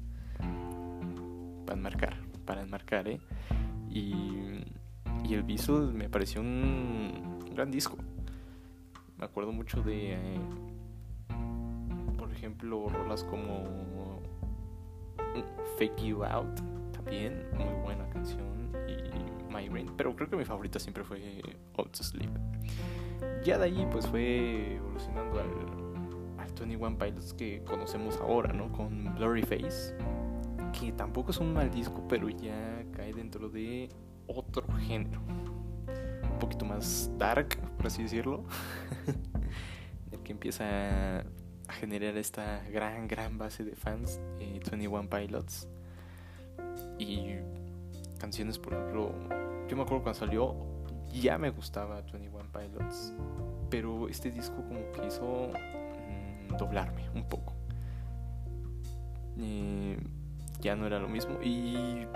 [1.64, 3.18] para enmarcar, para enmarcar, ¿eh?
[3.88, 4.62] Y
[5.24, 7.96] Y el visual me pareció un gran disco.
[9.16, 10.40] Me acuerdo mucho de, eh,
[12.18, 14.20] por ejemplo, rolas como
[15.78, 16.60] Fake You Out,
[17.04, 21.42] también muy buena canción, y My Rain, pero creo que mi favorita siempre fue
[21.76, 22.30] Out to Sleep.
[23.44, 28.72] Ya de ahí pues fue evolucionando al, al 21 Pilots que conocemos ahora, ¿no?
[28.72, 29.94] Con Blurry Face,
[30.78, 33.90] que tampoco es un mal disco, pero ya cae dentro de
[34.26, 35.20] otro género.
[35.20, 38.44] Un poquito más dark, por así decirlo.
[40.12, 45.68] el que empieza a generar esta gran, gran base de fans, eh, 21 Pilots.
[46.98, 47.36] Y
[48.18, 49.12] canciones, por ejemplo,
[49.68, 50.54] yo me acuerdo cuando salió,
[51.12, 53.12] ya me gustaba 21 Pilots,
[53.70, 57.52] pero este disco como que hizo mmm, doblarme un poco.
[59.38, 59.98] Eh,
[60.60, 62.06] ya no era lo mismo y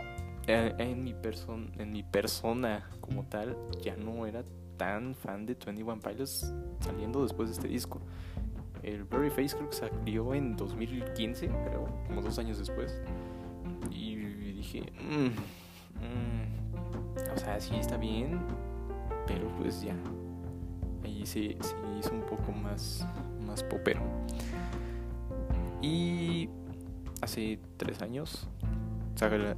[0.46, 4.44] eh, en mi, person en mi persona como tal ya no era
[4.76, 8.00] tan fan de 21 Pilots saliendo después de este disco.
[8.82, 13.00] El Blurry Face creo que salió en 2015, creo, como dos años después.
[14.70, 15.28] Dije, mmm,
[16.04, 18.38] mmm, o sea, sí está bien,
[19.26, 19.96] pero pues ya.
[21.02, 23.07] Ahí se, se hizo un poco más,
[23.46, 24.02] más popero.
[25.81, 26.50] Y
[27.22, 28.46] hace tres años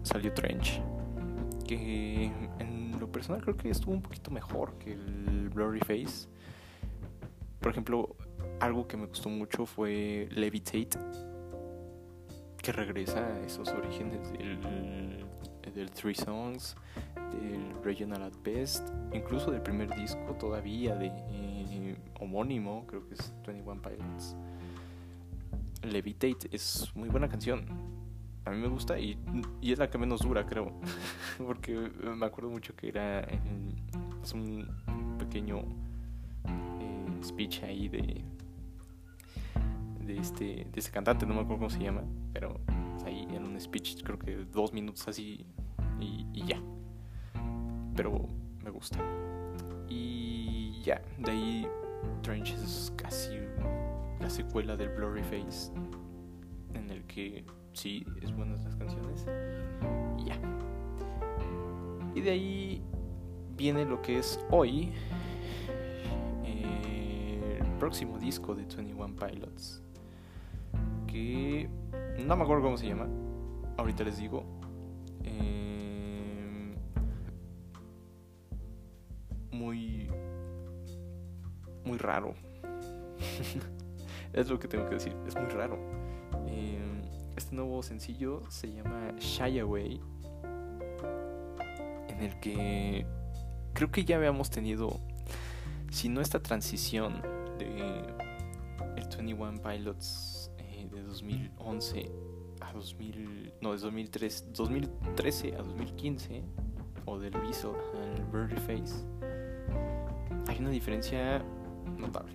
[0.04, 0.80] salió Trench,
[1.66, 6.28] que en lo personal creo que estuvo un poquito mejor que el Blurry Face.
[7.58, 8.14] Por ejemplo,
[8.60, 10.98] algo que me gustó mucho fue Levitate,
[12.62, 16.76] que regresa a esos orígenes del, Three Songs,
[17.32, 23.32] del Regional at Best, incluso del primer disco todavía de eh, homónimo, creo que es
[23.46, 24.36] 21 Pilots.
[25.82, 27.64] Levitate es muy buena canción.
[28.44, 29.18] A mí me gusta y,
[29.60, 30.72] y es la que menos dura, creo.
[31.38, 33.20] Porque me acuerdo mucho que era
[34.22, 34.68] es un
[35.18, 38.22] pequeño eh, speech ahí de
[40.10, 42.60] de este de este cantante, no me acuerdo cómo se llama, pero
[43.04, 45.46] ahí en un speech creo que dos minutos así
[46.00, 46.60] y, y ya.
[47.94, 48.26] Pero
[48.62, 48.98] me gusta.
[49.88, 51.68] Y ya, de ahí
[52.22, 53.38] Trench es casi
[54.20, 55.72] la secuela del Blurry Face,
[56.74, 59.26] en el que sí, es buenas las canciones.
[60.18, 60.38] Y ya.
[62.14, 62.82] Y de ahí
[63.56, 64.92] viene lo que es hoy
[66.44, 69.82] eh, el próximo disco de 21 Pilots.
[71.10, 71.68] Que
[72.24, 73.08] no me acuerdo cómo se llama.
[73.76, 74.44] Ahorita les digo.
[75.24, 76.74] Eh,
[79.50, 80.08] muy.
[81.84, 82.34] Muy raro.
[84.32, 85.16] es lo que tengo que decir.
[85.26, 85.78] Es muy raro.
[86.46, 86.78] Eh,
[87.36, 90.00] este nuevo sencillo se llama Shy Away.
[92.08, 93.06] En el que
[93.72, 95.00] creo que ya habíamos tenido,
[95.90, 97.22] si no esta transición
[97.58, 98.04] de
[98.96, 100.29] el 21 Pilots
[101.00, 102.10] de 2011
[102.60, 106.42] a 2000, no, de 2003, 2013 a 2015,
[107.06, 109.04] o del Viso al Birdie Face,
[110.46, 111.42] hay una diferencia
[111.96, 112.34] notable.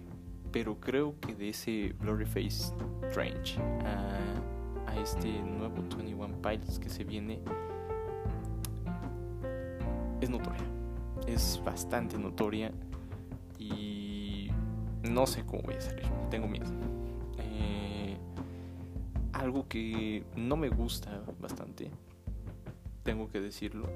[0.51, 2.73] Pero creo que de ese Blurry Face
[3.09, 7.41] Strange a, a este nuevo 21 Pilots que se viene
[10.21, 10.63] es notoria.
[11.27, 12.71] Es bastante notoria
[13.59, 14.49] y
[15.03, 16.05] no sé cómo voy a salir.
[16.29, 16.84] Tengo miedo.
[19.45, 21.91] Algo que no me gusta bastante,
[23.03, 23.87] tengo que decirlo,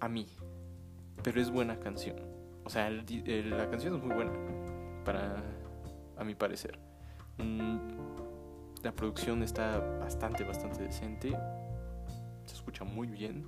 [0.00, 0.26] a mí,
[1.22, 2.16] pero es buena canción.
[2.62, 4.32] O sea, la canción es muy buena,
[5.02, 5.42] para
[6.18, 6.78] a mi parecer.
[7.38, 7.78] Mm,
[8.82, 11.34] la producción está bastante, bastante decente.
[12.44, 13.46] Se escucha muy bien.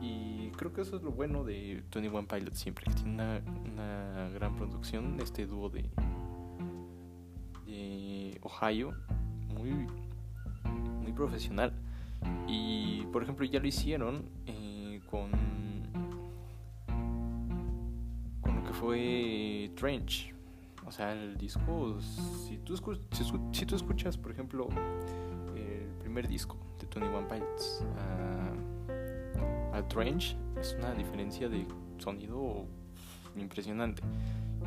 [0.00, 4.28] Y creo que eso es lo bueno de 21 Pilots siempre, que tiene una, una
[4.30, 5.20] gran producción.
[5.20, 5.88] Este dúo de,
[7.64, 8.92] de Ohio,
[9.58, 9.86] muy,
[11.02, 11.72] muy profesional.
[12.46, 15.30] Y por ejemplo, ya lo hicieron eh, con,
[18.40, 20.34] con lo que fue Trench.
[20.86, 24.68] O sea, el disco, si tú, escuchas, por ejemplo,
[25.54, 27.84] el primer disco de 21 Pilots
[29.72, 31.66] a, a Trench, es una diferencia de
[31.98, 32.64] sonido
[33.36, 34.02] impresionante.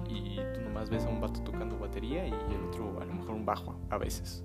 [0.08, 3.32] Y tú nomás ves a un vato tocando batería y el otro a lo mejor
[3.32, 4.44] un bajo a veces.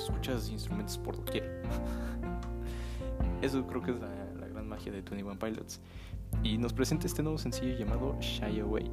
[0.00, 1.62] Escuchas instrumentos por doquier.
[3.42, 4.08] Eso creo que es la,
[4.48, 5.80] gran magia de 21 Pilots.
[6.42, 8.90] Y nos presenta este nuevo sencillo llamado Shy Away.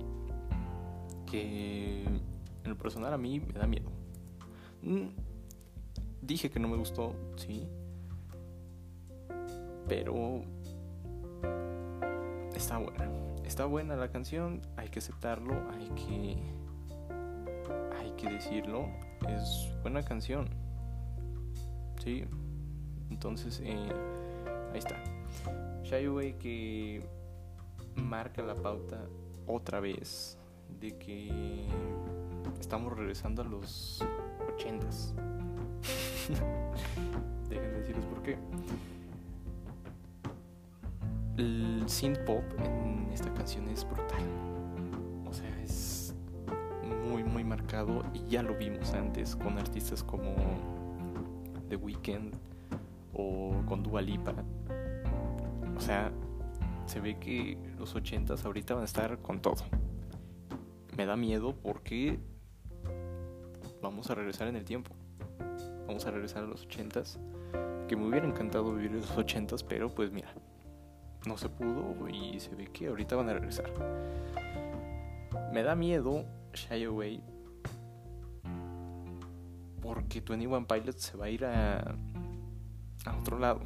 [1.25, 3.89] Que en lo personal a mí me da miedo.
[6.21, 7.67] Dije que no me gustó, sí.
[9.87, 10.41] Pero
[12.53, 13.09] está buena.
[13.45, 16.37] Está buena la canción, hay que aceptarlo, hay que
[17.97, 18.89] hay que decirlo,
[19.29, 20.66] es buena canción.
[22.07, 22.23] Sí.
[23.09, 23.89] Entonces, eh,
[24.71, 24.95] ahí está.
[25.83, 27.01] Shy Away que
[27.95, 29.03] marca la pauta
[29.45, 30.37] otra vez
[30.79, 31.67] de que
[32.61, 34.01] estamos regresando a los
[34.53, 35.13] ochentas.
[37.49, 38.37] Déjenme decirles por qué.
[41.35, 44.23] El synth pop en esta canción es brutal.
[45.25, 46.15] O sea, es
[47.11, 50.76] muy, muy marcado y ya lo vimos antes con artistas como
[51.69, 52.33] The Weeknd
[53.13, 54.33] o con Dua Lipa.
[55.75, 56.11] O sea,
[56.85, 59.63] se ve que los ochentas ahorita van a estar con todo.
[60.95, 62.19] Me da miedo porque
[63.81, 64.91] vamos a regresar en el tiempo.
[65.85, 67.19] Vamos a regresar a los ochentas.
[67.87, 70.33] Que me hubiera encantado vivir en los ochentas, pero pues mira,
[71.25, 73.71] no se pudo y se ve que ahorita van a regresar.
[75.53, 77.23] Me da miedo Shy Away
[80.07, 81.79] porque 21 Pilots se va a ir a,
[83.05, 83.59] a otro lado.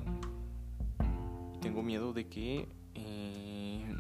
[1.62, 3.96] Tengo miedo de que eh,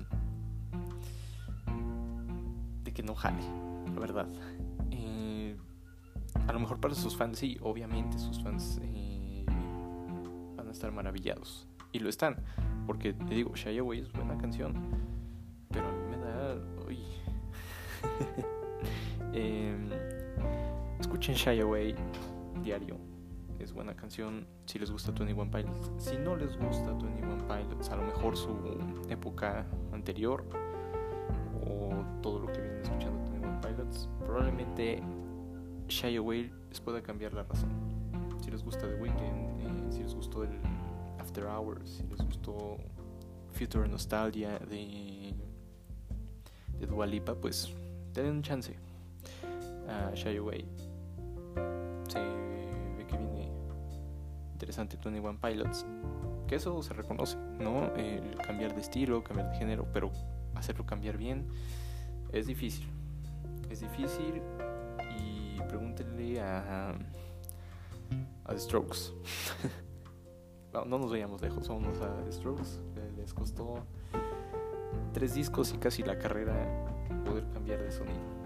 [2.83, 3.43] de que no jale,
[3.93, 4.27] la verdad.
[4.89, 5.55] Eh,
[6.47, 9.45] a lo mejor para sus fans sí, obviamente sus fans eh,
[10.55, 12.37] van a estar maravillados y lo están,
[12.87, 14.73] porque te digo, Shy Away es buena canción,
[15.69, 16.97] pero a mí me da, uy.
[19.33, 19.89] Em,
[20.99, 21.95] escuchen Shy Away
[22.62, 22.97] diario
[23.59, 25.91] es buena canción si les gusta 21 Pilots.
[25.97, 28.49] Si no les gusta 21 Pilots, a lo mejor su
[29.09, 30.43] época anterior
[31.66, 35.01] o todo lo que vienen escuchando 21 Pilots, probablemente
[35.88, 37.70] Shy Away les pueda cambiar la razón.
[38.41, 40.59] Si les gusta The Weeknd, eh, si les gustó el
[41.20, 42.78] After Hours, si les gustó
[43.51, 45.36] Future Nostalgia de,
[46.80, 47.05] de Dua
[47.39, 47.74] pues
[48.14, 48.76] denle un chance
[49.88, 50.66] a Shy Away.
[54.62, 55.86] Interesante 21 Pilots,
[56.47, 57.93] que eso se reconoce, ¿no?
[57.95, 60.12] El cambiar de estilo, cambiar de género, pero
[60.55, 61.47] hacerlo cambiar bien
[62.32, 62.88] es difícil.
[63.70, 64.41] Es difícil
[65.18, 66.93] y pregúntenle a,
[68.45, 69.14] a Strokes.
[70.74, 72.80] no, no, nos vayamos lejos, vamos a Strokes.
[73.18, 73.86] Les costó
[75.14, 76.86] tres discos y casi la carrera
[77.26, 78.40] poder cambiar de sonido.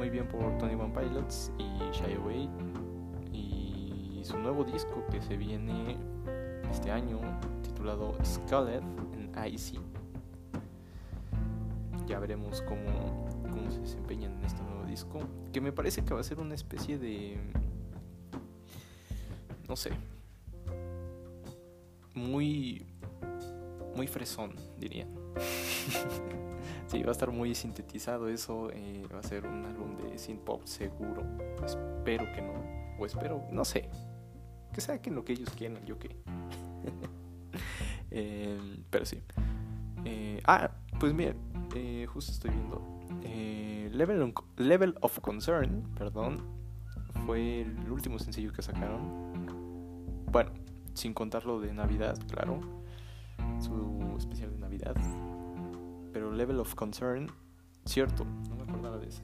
[0.00, 2.48] Muy bien por Tony One Pilots y Shy Away.
[3.34, 5.94] Y su nuevo disco que se viene
[6.70, 7.20] este año,
[7.62, 8.82] titulado Scarlet
[9.12, 9.78] en IC.
[12.06, 15.18] Ya veremos cómo, cómo se desempeñan en este nuevo disco.
[15.52, 17.38] Que me parece que va a ser una especie de.
[19.68, 19.90] No sé.
[22.14, 22.86] Muy.
[23.94, 25.06] Muy fresón, diría.
[26.86, 28.70] Sí, va a estar muy sintetizado eso.
[28.72, 31.22] Eh, va a ser un álbum de synth pop seguro.
[31.64, 32.52] Espero que no.
[32.98, 33.88] O espero, no sé.
[34.72, 36.16] Que saquen lo que ellos quieran, yo qué.
[38.90, 39.22] Pero sí.
[40.04, 41.34] Eh, ah, pues mira,
[41.74, 43.00] eh, justo estoy viendo.
[43.92, 46.40] Level, Level of Concern, perdón,
[47.26, 49.30] fue el último sencillo que sacaron.
[50.30, 50.52] Bueno,
[50.94, 52.60] sin contarlo de Navidad, claro.
[53.60, 53.74] Su
[56.40, 57.30] Level of Concern,
[57.84, 59.22] cierto, no me acordaba de esa.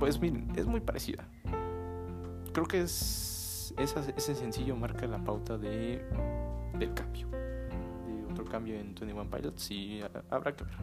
[0.00, 1.28] Pues miren, es muy parecida.
[2.52, 6.04] Creo que es ese sencillo marca la pauta de
[6.76, 10.74] del cambio, de otro cambio en 21 Pilots y habrá que ver.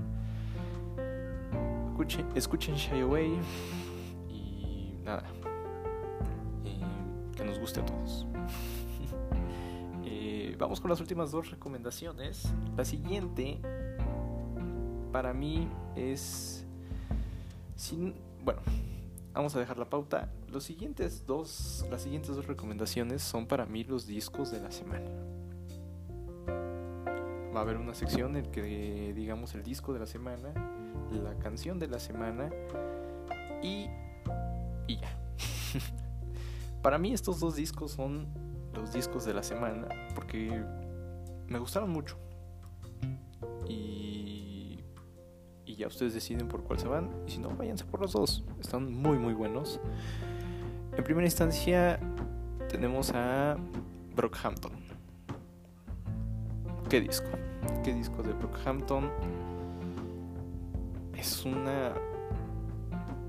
[1.90, 3.38] Escuchen, escuchen Shy Away
[4.30, 5.26] y nada,
[6.64, 6.80] eh,
[7.36, 8.26] que nos guste a todos.
[10.06, 12.54] Eh, vamos con las últimas dos recomendaciones.
[12.76, 13.60] La siguiente
[15.14, 16.66] para mí es...
[17.76, 18.62] Sin, bueno,
[19.32, 20.30] vamos a dejar la pauta.
[20.52, 25.06] Los siguientes dos, las siguientes dos recomendaciones son para mí los discos de la semana.
[27.56, 30.52] Va a haber una sección en que digamos el disco de la semana,
[31.12, 32.50] la canción de la semana
[33.62, 33.88] y,
[34.88, 35.16] y ya.
[36.82, 38.28] para mí estos dos discos son
[38.74, 40.64] los discos de la semana porque
[41.48, 42.23] me gustaron mucho.
[45.84, 47.10] Ya ustedes deciden por cuál se van.
[47.28, 48.46] Y si no, váyanse por los dos.
[48.62, 49.82] Están muy, muy buenos.
[50.96, 52.00] En primera instancia
[52.70, 53.58] tenemos a
[54.16, 54.72] Brockhampton.
[56.90, 57.28] ¿Qué disco?
[57.84, 59.12] ¿Qué disco de Brockhampton?
[61.18, 61.94] Es una...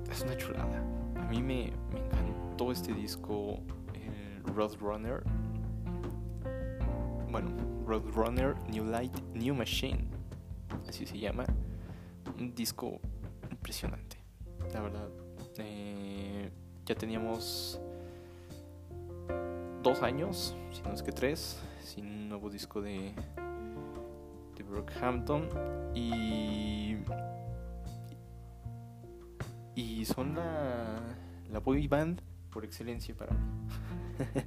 [0.08, 0.80] Es una chulada.
[1.16, 3.58] A mí me, me encantó este disco,
[3.94, 5.24] el Roadrunner.
[7.32, 7.50] bueno,
[7.84, 10.06] Roadrunner New Light New Machine,
[10.88, 11.44] así se llama,
[12.38, 13.00] un disco
[13.50, 14.16] impresionante,
[14.72, 15.08] la verdad.
[15.58, 16.50] Eh,
[16.86, 17.80] ya teníamos
[19.82, 23.12] dos años, si no es que tres, sin un nuevo disco de,
[24.56, 25.48] de Brockhampton
[25.94, 26.96] y
[29.74, 31.00] y son la,
[31.50, 32.20] la boy band
[32.50, 33.44] por excelencia para mí.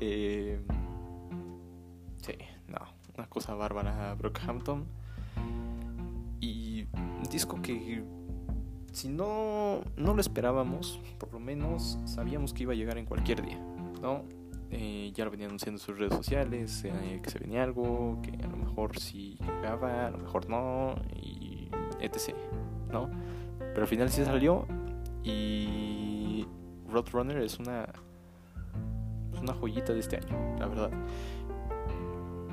[0.00, 0.60] eh,
[2.22, 2.34] sí,
[2.68, 2.80] no,
[3.16, 4.84] una cosa bárbara Brockhampton
[7.32, 8.04] disco que
[8.92, 13.42] si no, no lo esperábamos, por lo menos sabíamos que iba a llegar en cualquier
[13.42, 13.58] día.
[14.00, 14.22] ¿no?
[14.70, 18.30] Eh, ya lo venían anunciando en sus redes sociales, eh, que se venía algo, que
[18.44, 20.94] a lo mejor sí llegaba, a lo mejor no,
[22.00, 22.34] etc.
[22.90, 23.10] ¿no?
[23.58, 24.66] Pero al final sí salió
[25.22, 26.46] y
[26.88, 27.86] Roadrunner es una,
[29.40, 30.90] una joyita de este año, la verdad.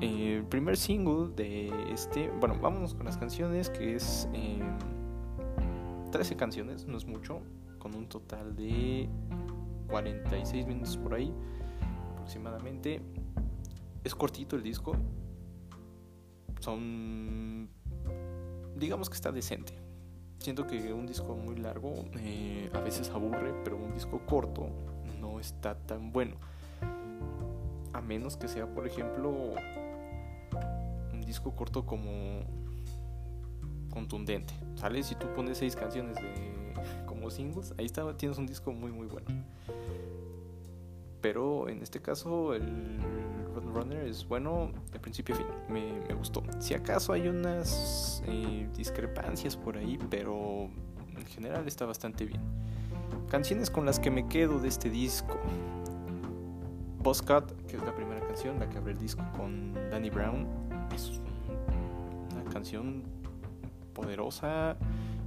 [0.00, 4.28] Eh, el primer single de este, bueno, vámonos con las canciones, que es
[6.10, 7.40] 13 canciones, no es mucho,
[7.78, 9.08] con un total de
[9.88, 11.32] 46 minutos por ahí
[12.12, 13.02] aproximadamente.
[14.04, 14.96] Es cortito el disco.
[16.60, 17.68] Son...
[18.76, 19.74] Digamos que está decente.
[20.38, 24.68] Siento que un disco muy largo eh, a veces aburre, pero un disco corto
[25.20, 26.36] no está tan bueno.
[27.92, 29.54] A menos que sea, por ejemplo,
[31.30, 32.42] disco corto como
[33.90, 34.52] contundente.
[34.74, 35.02] ¿Sale?
[35.02, 36.74] Si tú pones seis canciones de
[37.06, 39.26] como singles, ahí está, tienes un disco muy muy bueno.
[41.20, 42.98] Pero en este caso el
[43.74, 46.42] Runner es bueno de principio a fin, me, gustó.
[46.58, 50.68] Si acaso hay unas eh, discrepancias por ahí, pero
[51.16, 52.40] en general está bastante bien.
[53.30, 55.38] Canciones con las que me quedo de este disco.
[57.02, 60.69] Postcard, que es la primera canción, la que abre el disco con Danny Brown.
[60.94, 61.20] Es
[62.32, 63.02] una canción
[63.92, 64.76] poderosa,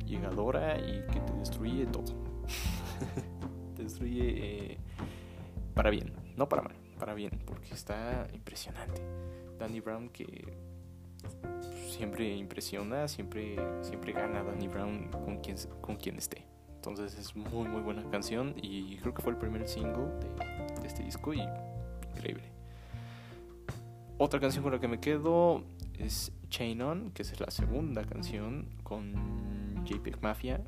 [0.05, 2.13] llegadora y que te destruye todo.
[3.75, 4.73] te destruye...
[4.73, 4.77] Eh,
[5.73, 9.01] para bien, no para mal, para bien, porque está impresionante.
[9.57, 10.53] Danny Brown que
[11.89, 16.45] siempre impresiona, siempre, siempre gana Danny Brown con quien, con quien esté.
[16.75, 20.07] Entonces es muy muy buena canción y creo que fue el primer single
[20.79, 21.41] de, este disco y
[22.15, 22.52] increíble.
[24.23, 25.65] Otra canción con la que me quedo
[25.99, 30.63] es Chain On, que es la segunda canción con JPEG Mafia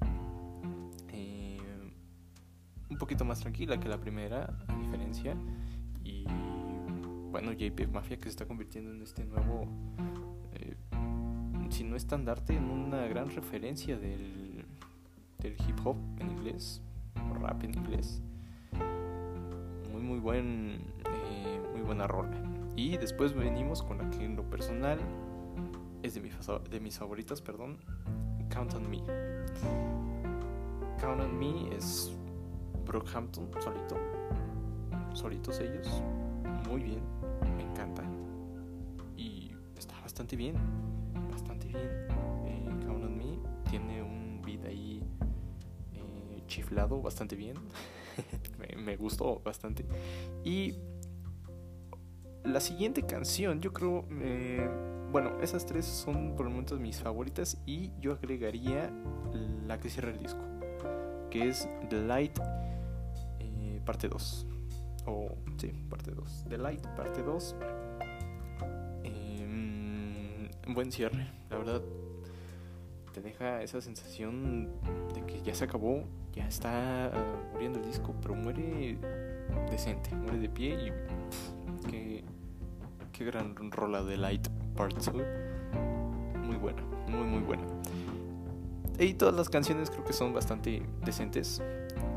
[2.89, 5.37] un poquito más tranquila que la primera, a diferencia.
[6.03, 6.25] Y
[7.31, 9.67] bueno, JP Mafia que se está convirtiendo en este nuevo,
[10.53, 10.75] eh,
[11.69, 14.65] si no estandarte, en una gran referencia del,
[15.43, 16.81] hip hop en inglés,
[17.41, 18.21] rap en inglés.
[19.93, 22.44] Muy, muy buen, eh, muy buena rola.
[22.75, 24.99] Y después venimos con la que en lo personal
[26.03, 26.21] es de,
[26.69, 27.77] de mis favoritas, perdón,
[28.49, 29.01] Count on Me.
[30.99, 32.11] Count on Me es
[32.85, 33.97] Brockhampton solito.
[35.13, 35.87] Solitos ellos.
[36.69, 37.01] Muy bien.
[37.57, 38.03] Me encanta.
[39.17, 40.55] Y está bastante bien.
[41.31, 42.07] Bastante bien.
[42.45, 43.37] Eh, Count on Me
[43.69, 45.01] tiene un beat ahí
[45.93, 47.55] eh, chiflado bastante bien.
[48.77, 49.85] me, gustó bastante.
[50.43, 50.75] Y
[52.45, 54.05] la siguiente canción, yo creo.
[54.21, 54.69] Eh,
[55.11, 57.57] bueno, esas tres son por el momento mis favoritas.
[57.65, 58.91] Y yo agregaría
[59.67, 60.41] la que cierra el disco.
[61.29, 62.39] Que es The Light
[63.85, 64.47] parte 2.
[65.05, 66.45] O, sí, parte 2.
[66.49, 67.55] The Light, parte 2.
[69.03, 71.81] Eh, buen cierre, la verdad.
[73.13, 74.71] Te deja esa sensación
[75.13, 78.97] de que ya se acabó, ya está uh, muriendo el disco, pero muere
[79.71, 82.23] decente, muere de pie y qué,
[83.15, 85.13] qué gran rola de Light Part 2.
[86.43, 87.63] Muy buena, muy muy buena.
[88.99, 91.61] Y todas las canciones creo que son bastante decentes.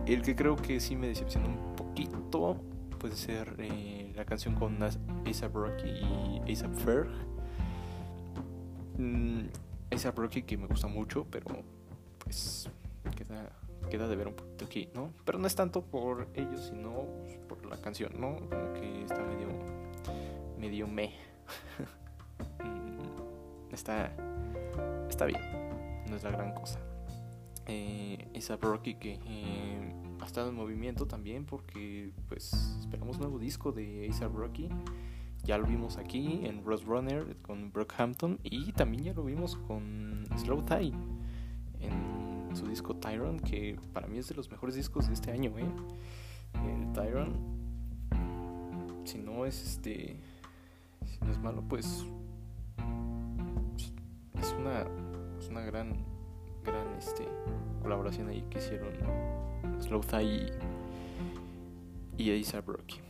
[0.06, 2.56] El que creo que sí me decepcionó un poquito
[2.98, 7.08] puede ser eh, la canción con ASAP Rocky y ASAP Ferg.
[8.98, 9.46] Mm,
[9.92, 11.46] ASAP Rocky que me gusta mucho, pero
[12.18, 12.68] pues
[13.16, 13.52] queda,
[13.88, 15.12] queda de ver un poquito aquí, ¿no?
[15.24, 17.04] Pero no es tanto por ellos, sino
[17.48, 18.36] por la canción, ¿no?
[18.36, 19.48] Como que está medio,
[20.58, 21.12] medio me.
[23.72, 24.12] Está,
[25.08, 25.40] está bien,
[26.08, 26.80] no es la gran cosa
[27.68, 34.10] eh, Rocky que eh, ha estado en movimiento también porque pues esperamos nuevo disco de
[34.10, 34.68] A$AP Rocky
[35.44, 40.62] ya lo vimos aquí en Runner con Brockhampton y también ya lo vimos con Slow
[40.62, 40.92] Tie
[41.80, 45.56] en su disco Tyron que para mí es de los mejores discos de este año
[45.58, 45.70] ¿eh?
[46.66, 47.58] el Tyron
[49.04, 50.20] si no es este
[51.24, 52.04] no es malo, pues
[54.40, 54.84] es una,
[55.50, 55.92] una gran,
[56.64, 57.28] gran este,
[57.82, 58.92] colaboración ahí que hicieron
[59.80, 60.50] Slow y,
[62.22, 63.00] y A$AP Rocky.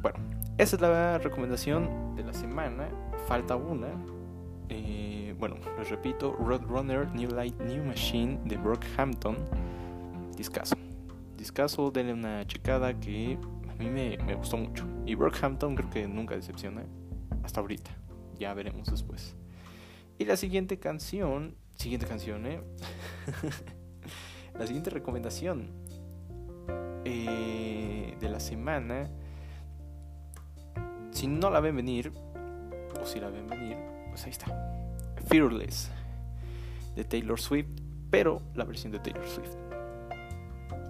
[0.00, 0.18] Bueno,
[0.58, 2.88] esa es la recomendación de la semana.
[3.26, 3.88] Falta una.
[4.68, 9.36] Eh, bueno, les repito, Roadrunner New Light New Machine de Brockhampton.
[10.36, 10.76] Discaso.
[11.36, 13.38] Discaso, denle una checada que
[13.68, 14.84] a mí me, me gustó mucho.
[15.06, 16.82] Y Brockhampton creo que nunca decepciona.
[17.46, 17.92] Hasta ahorita.
[18.40, 19.36] Ya veremos después.
[20.18, 21.54] Y la siguiente canción.
[21.76, 22.60] Siguiente canción, ¿eh?
[24.58, 25.70] la siguiente recomendación
[27.04, 29.08] eh, de la semana.
[31.12, 32.12] Si no la ven venir,
[33.00, 33.76] o si la ven venir,
[34.08, 34.46] pues ahí está.
[35.28, 35.92] Fearless
[36.96, 37.68] de Taylor Swift,
[38.10, 39.54] pero la versión de Taylor Swift.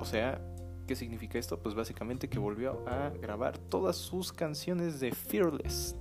[0.01, 0.41] O sea,
[0.87, 1.61] ¿qué significa esto?
[1.61, 5.97] Pues básicamente que volvió a grabar todas sus canciones de Fearless.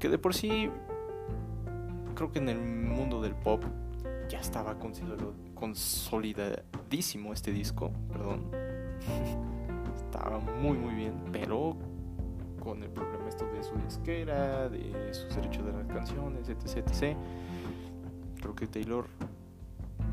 [0.00, 0.68] Que de por sí
[2.14, 3.62] creo que en el mundo del pop
[4.28, 4.76] ya estaba
[5.54, 8.50] consolidadísimo este disco, perdón.
[9.96, 11.76] estaba muy muy bien, pero
[12.60, 17.16] con el problema esto de su disquera, de sus derechos de las canciones, etc, etc.
[18.40, 19.06] Creo que Taylor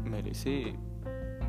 [0.03, 0.75] merece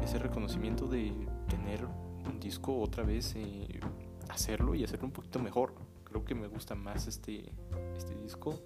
[0.03, 1.12] ese reconocimiento de
[1.49, 3.80] tener un disco otra vez, eh,
[4.28, 5.74] hacerlo y hacerlo un poquito mejor.
[6.09, 7.52] Creo que me gusta más este,
[7.96, 8.61] este disco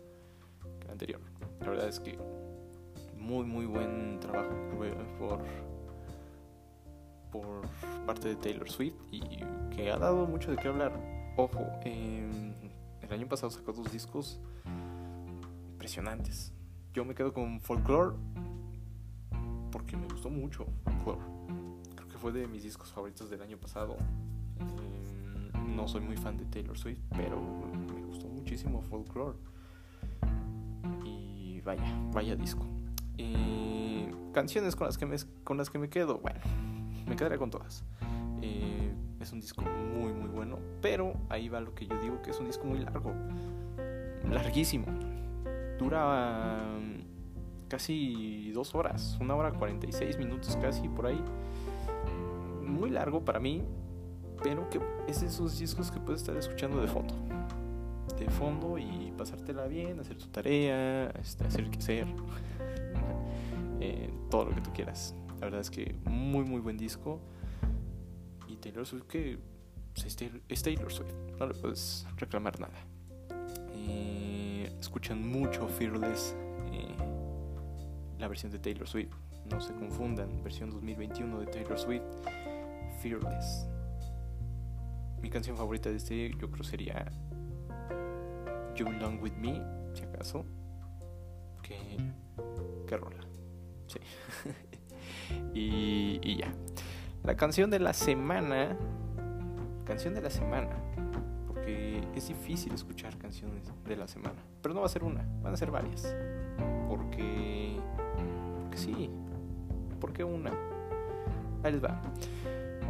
[0.79, 1.21] que el anterior.
[1.61, 2.19] La verdad es que
[3.19, 4.51] muy muy buen trabajo
[5.19, 5.41] por,
[7.31, 7.63] por
[8.05, 9.21] parte de Taylor Swift y
[9.75, 10.93] que ha dado mucho de qué hablar.
[11.37, 14.41] Ojo, el año pasado sacó dos discos
[15.73, 16.53] impresionantes.
[16.93, 18.17] Yo me quedo con Folklore
[19.71, 21.21] porque me gustó mucho Folklore.
[21.95, 23.97] Creo que fue de mis discos favoritos del año pasado.
[24.61, 25.02] Em,
[25.75, 27.41] no soy muy fan de Taylor Swift, pero
[27.95, 29.37] me gustó muchísimo Folklore
[31.65, 32.67] vaya, vaya disco.
[33.17, 36.41] y canciones con las que me, con las que me quedo, bueno,
[37.07, 37.85] me quedaré con todas.
[39.21, 42.41] Es un disco muy, muy bueno, pero ahí va lo que yo digo, que es
[42.41, 43.13] un disco muy largo,
[44.29, 44.87] larguísimo.
[45.79, 47.05] Dura um,
[47.69, 51.23] casi dos horas, una hora 46 minutos casi por ahí.
[52.67, 53.63] Muy largo para mí,
[54.43, 57.15] pero que es esos discos que puedes estar escuchando de fondo
[58.19, 62.07] de fondo y pasártela bien, hacer tu tarea, este, hacer que hacer,
[63.81, 65.15] eh, todo lo que tú quieras.
[65.41, 67.21] La verdad es que muy muy buen disco
[68.47, 69.39] y Taylor Swift que
[69.95, 70.17] pues,
[70.49, 72.79] es Taylor Swift, no le puedes reclamar nada.
[73.75, 76.37] Eh, escuchan mucho Fearless,
[76.73, 76.95] eh,
[78.19, 79.13] la versión de Taylor Swift,
[79.51, 82.03] no se confundan, versión 2021 de Taylor Swift,
[83.03, 83.67] Fearless.
[85.23, 87.11] Mi canción favorita de este yo creo sería
[88.75, 89.63] You Belong With Me,
[89.95, 90.45] si acaso.
[91.63, 91.77] Que,
[92.89, 93.21] que rola.
[93.87, 94.01] Sí.
[95.55, 96.53] y, y ya.
[97.23, 98.77] La canción de la semana.
[99.85, 100.77] Canción de la semana.
[101.47, 104.43] Porque es difícil escuchar canciones de la semana.
[104.61, 106.15] Pero no va a ser una, van a ser varias.
[106.89, 107.79] Porque.
[108.61, 109.09] Porque sí.
[110.01, 110.51] porque una?
[111.63, 112.03] Ahí les va.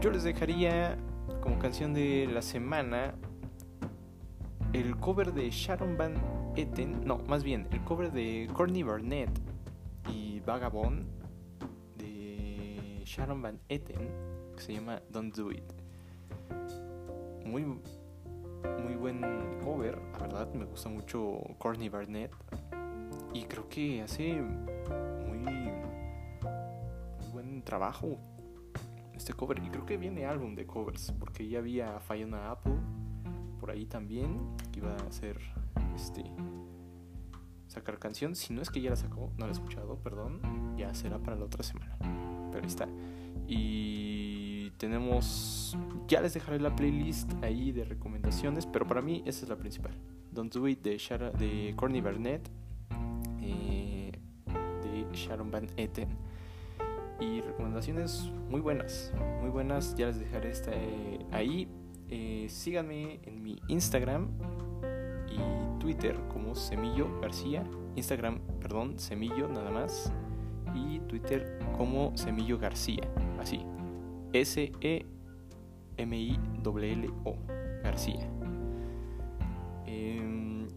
[0.00, 0.96] Yo les dejaría
[1.40, 3.14] como canción de la semana
[4.72, 6.14] el cover de Sharon Van
[6.56, 9.30] Etten, no, más bien, el cover de Courtney Barnett
[10.10, 11.04] y Vagabond
[11.96, 14.08] de Sharon Van Etten,
[14.56, 15.64] que se llama Don't Do It.
[17.44, 19.20] Muy, muy buen
[19.62, 22.32] cover, la verdad, me gusta mucho Courtney Barnett
[23.34, 25.70] y creo que hace muy, muy
[27.32, 28.16] buen trabajo
[29.14, 32.76] este cover y creo que viene álbum de covers porque ya había Fiona Apple
[33.60, 34.40] por ahí también,
[34.76, 35.38] iba a hacer
[35.94, 36.24] este
[37.68, 38.34] sacar canción.
[38.34, 40.40] Si no es que ya la sacó, no la he escuchado, perdón,
[40.76, 41.96] ya será para la otra semana.
[42.50, 42.88] Pero ahí está.
[43.46, 45.76] Y tenemos,
[46.08, 49.92] ya les dejaré la playlist ahí de recomendaciones, pero para mí esa es la principal.
[50.32, 52.48] Don't Do It de, Shara, de Courtney Barnett,
[53.40, 54.10] eh,
[54.82, 56.08] de Sharon Van Etten.
[57.20, 59.94] Y recomendaciones muy buenas, muy buenas.
[59.94, 61.68] Ya les dejaré esta eh, ahí
[62.14, 64.28] eh, síganme en mi Instagram
[65.30, 65.38] y
[65.80, 67.64] Twitter como Semillo García.
[67.96, 70.12] Instagram, perdón, Semillo nada más.
[70.74, 73.08] Y Twitter como Semillo García.
[73.40, 73.64] Así.
[74.34, 75.06] S-E-M-I-L-L-O.
[77.82, 78.28] García.
[79.86, 80.68] Em,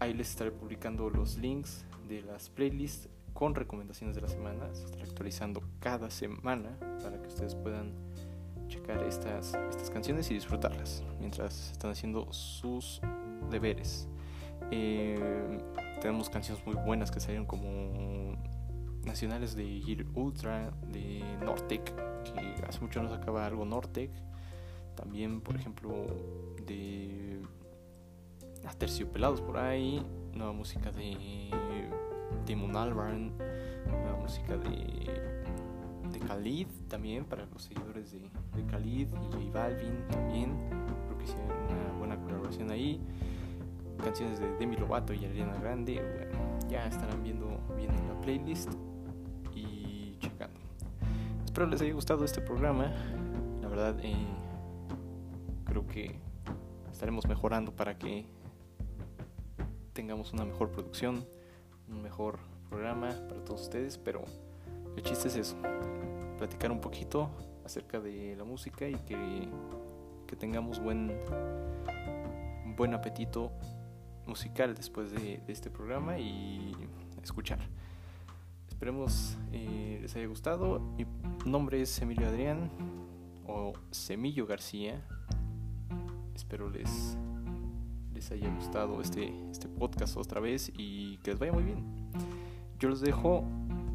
[0.00, 4.72] ahí les estaré publicando los links de las playlists con recomendaciones de la semana.
[4.74, 7.92] Se estará actualizando cada semana para que ustedes puedan
[8.68, 13.00] checar estas, estas canciones y disfrutarlas mientras están haciendo sus
[13.50, 14.08] deberes.
[14.70, 15.58] Eh,
[16.00, 18.36] tenemos canciones muy buenas que salieron como
[19.04, 21.84] nacionales de Gear Ultra, de Nortec,
[22.24, 24.10] que hace mucho no sacaba algo Nortec.
[24.94, 25.92] También, por ejemplo,
[26.66, 27.42] de
[28.78, 30.04] Terciopelados por ahí,
[30.34, 31.50] nueva música de
[32.46, 33.32] Damon Albarn,
[33.86, 35.10] nueva música de,
[36.12, 40.56] de Khalid también, para los seguidores de, de Khalid y J Balvin también.
[41.06, 43.00] Creo que hicieron una buena colaboración ahí.
[44.02, 48.72] Canciones de Demi Lovato y Ariana Grande, bueno, ya estarán viendo bien en la playlist
[49.54, 50.58] y checando.
[51.44, 52.92] Espero les haya gustado este programa.
[53.62, 54.14] La verdad, eh,
[55.64, 56.18] creo que
[56.90, 58.26] estaremos mejorando para que
[59.92, 61.24] tengamos una mejor producción,
[62.68, 64.24] programa para todos ustedes, pero
[64.96, 65.56] el chiste es eso,
[66.38, 67.30] platicar un poquito
[67.64, 69.48] acerca de la música y que,
[70.26, 71.12] que tengamos buen,
[72.76, 73.50] buen apetito
[74.26, 76.72] musical después de, de este programa y
[77.22, 77.58] escuchar.
[78.68, 80.78] Esperemos eh, les haya gustado.
[80.78, 81.06] Mi
[81.46, 82.70] nombre es Emilio Adrián
[83.46, 85.02] o Semillo García.
[86.34, 87.16] Espero les
[88.24, 91.84] les haya gustado este, este podcast otra vez y que les vaya muy bien.
[92.78, 93.44] Yo los dejo,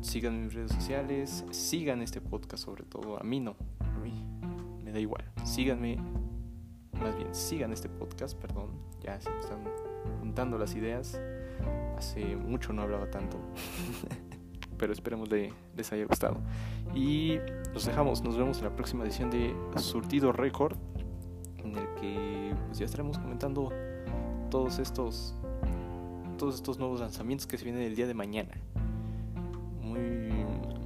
[0.02, 3.56] sigan mis redes sociales, sigan este podcast sobre todo, a mí no,
[4.84, 5.98] me da igual, síganme,
[7.02, 8.70] más bien sigan este podcast, perdón,
[9.02, 9.64] ya se me están
[10.20, 11.20] juntando las ideas,
[11.98, 13.40] hace mucho no hablaba tanto,
[14.78, 16.38] pero esperemos de, les haya gustado.
[16.94, 17.40] Y
[17.74, 20.78] los dejamos, nos vemos en la próxima edición de Surtido Record,
[21.58, 23.72] en el que pues, ya estaremos comentando
[24.50, 25.36] todos estos
[26.38, 28.58] todos estos nuevos lanzamientos que se vienen el día de mañana.
[29.82, 30.00] Muy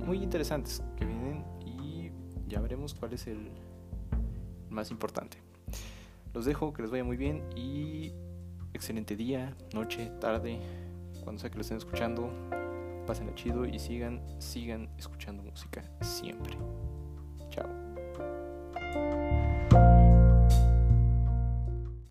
[0.05, 2.11] muy interesantes que vienen y
[2.47, 3.51] ya veremos cuál es el
[4.70, 5.38] más importante.
[6.34, 8.11] Los dejo, que les vaya muy bien y
[8.74, 10.59] excelente día, noche, tarde,
[11.24, 12.30] cuando sea que lo estén escuchando,
[13.05, 16.57] pásenla chido y sigan, sigan escuchando música siempre.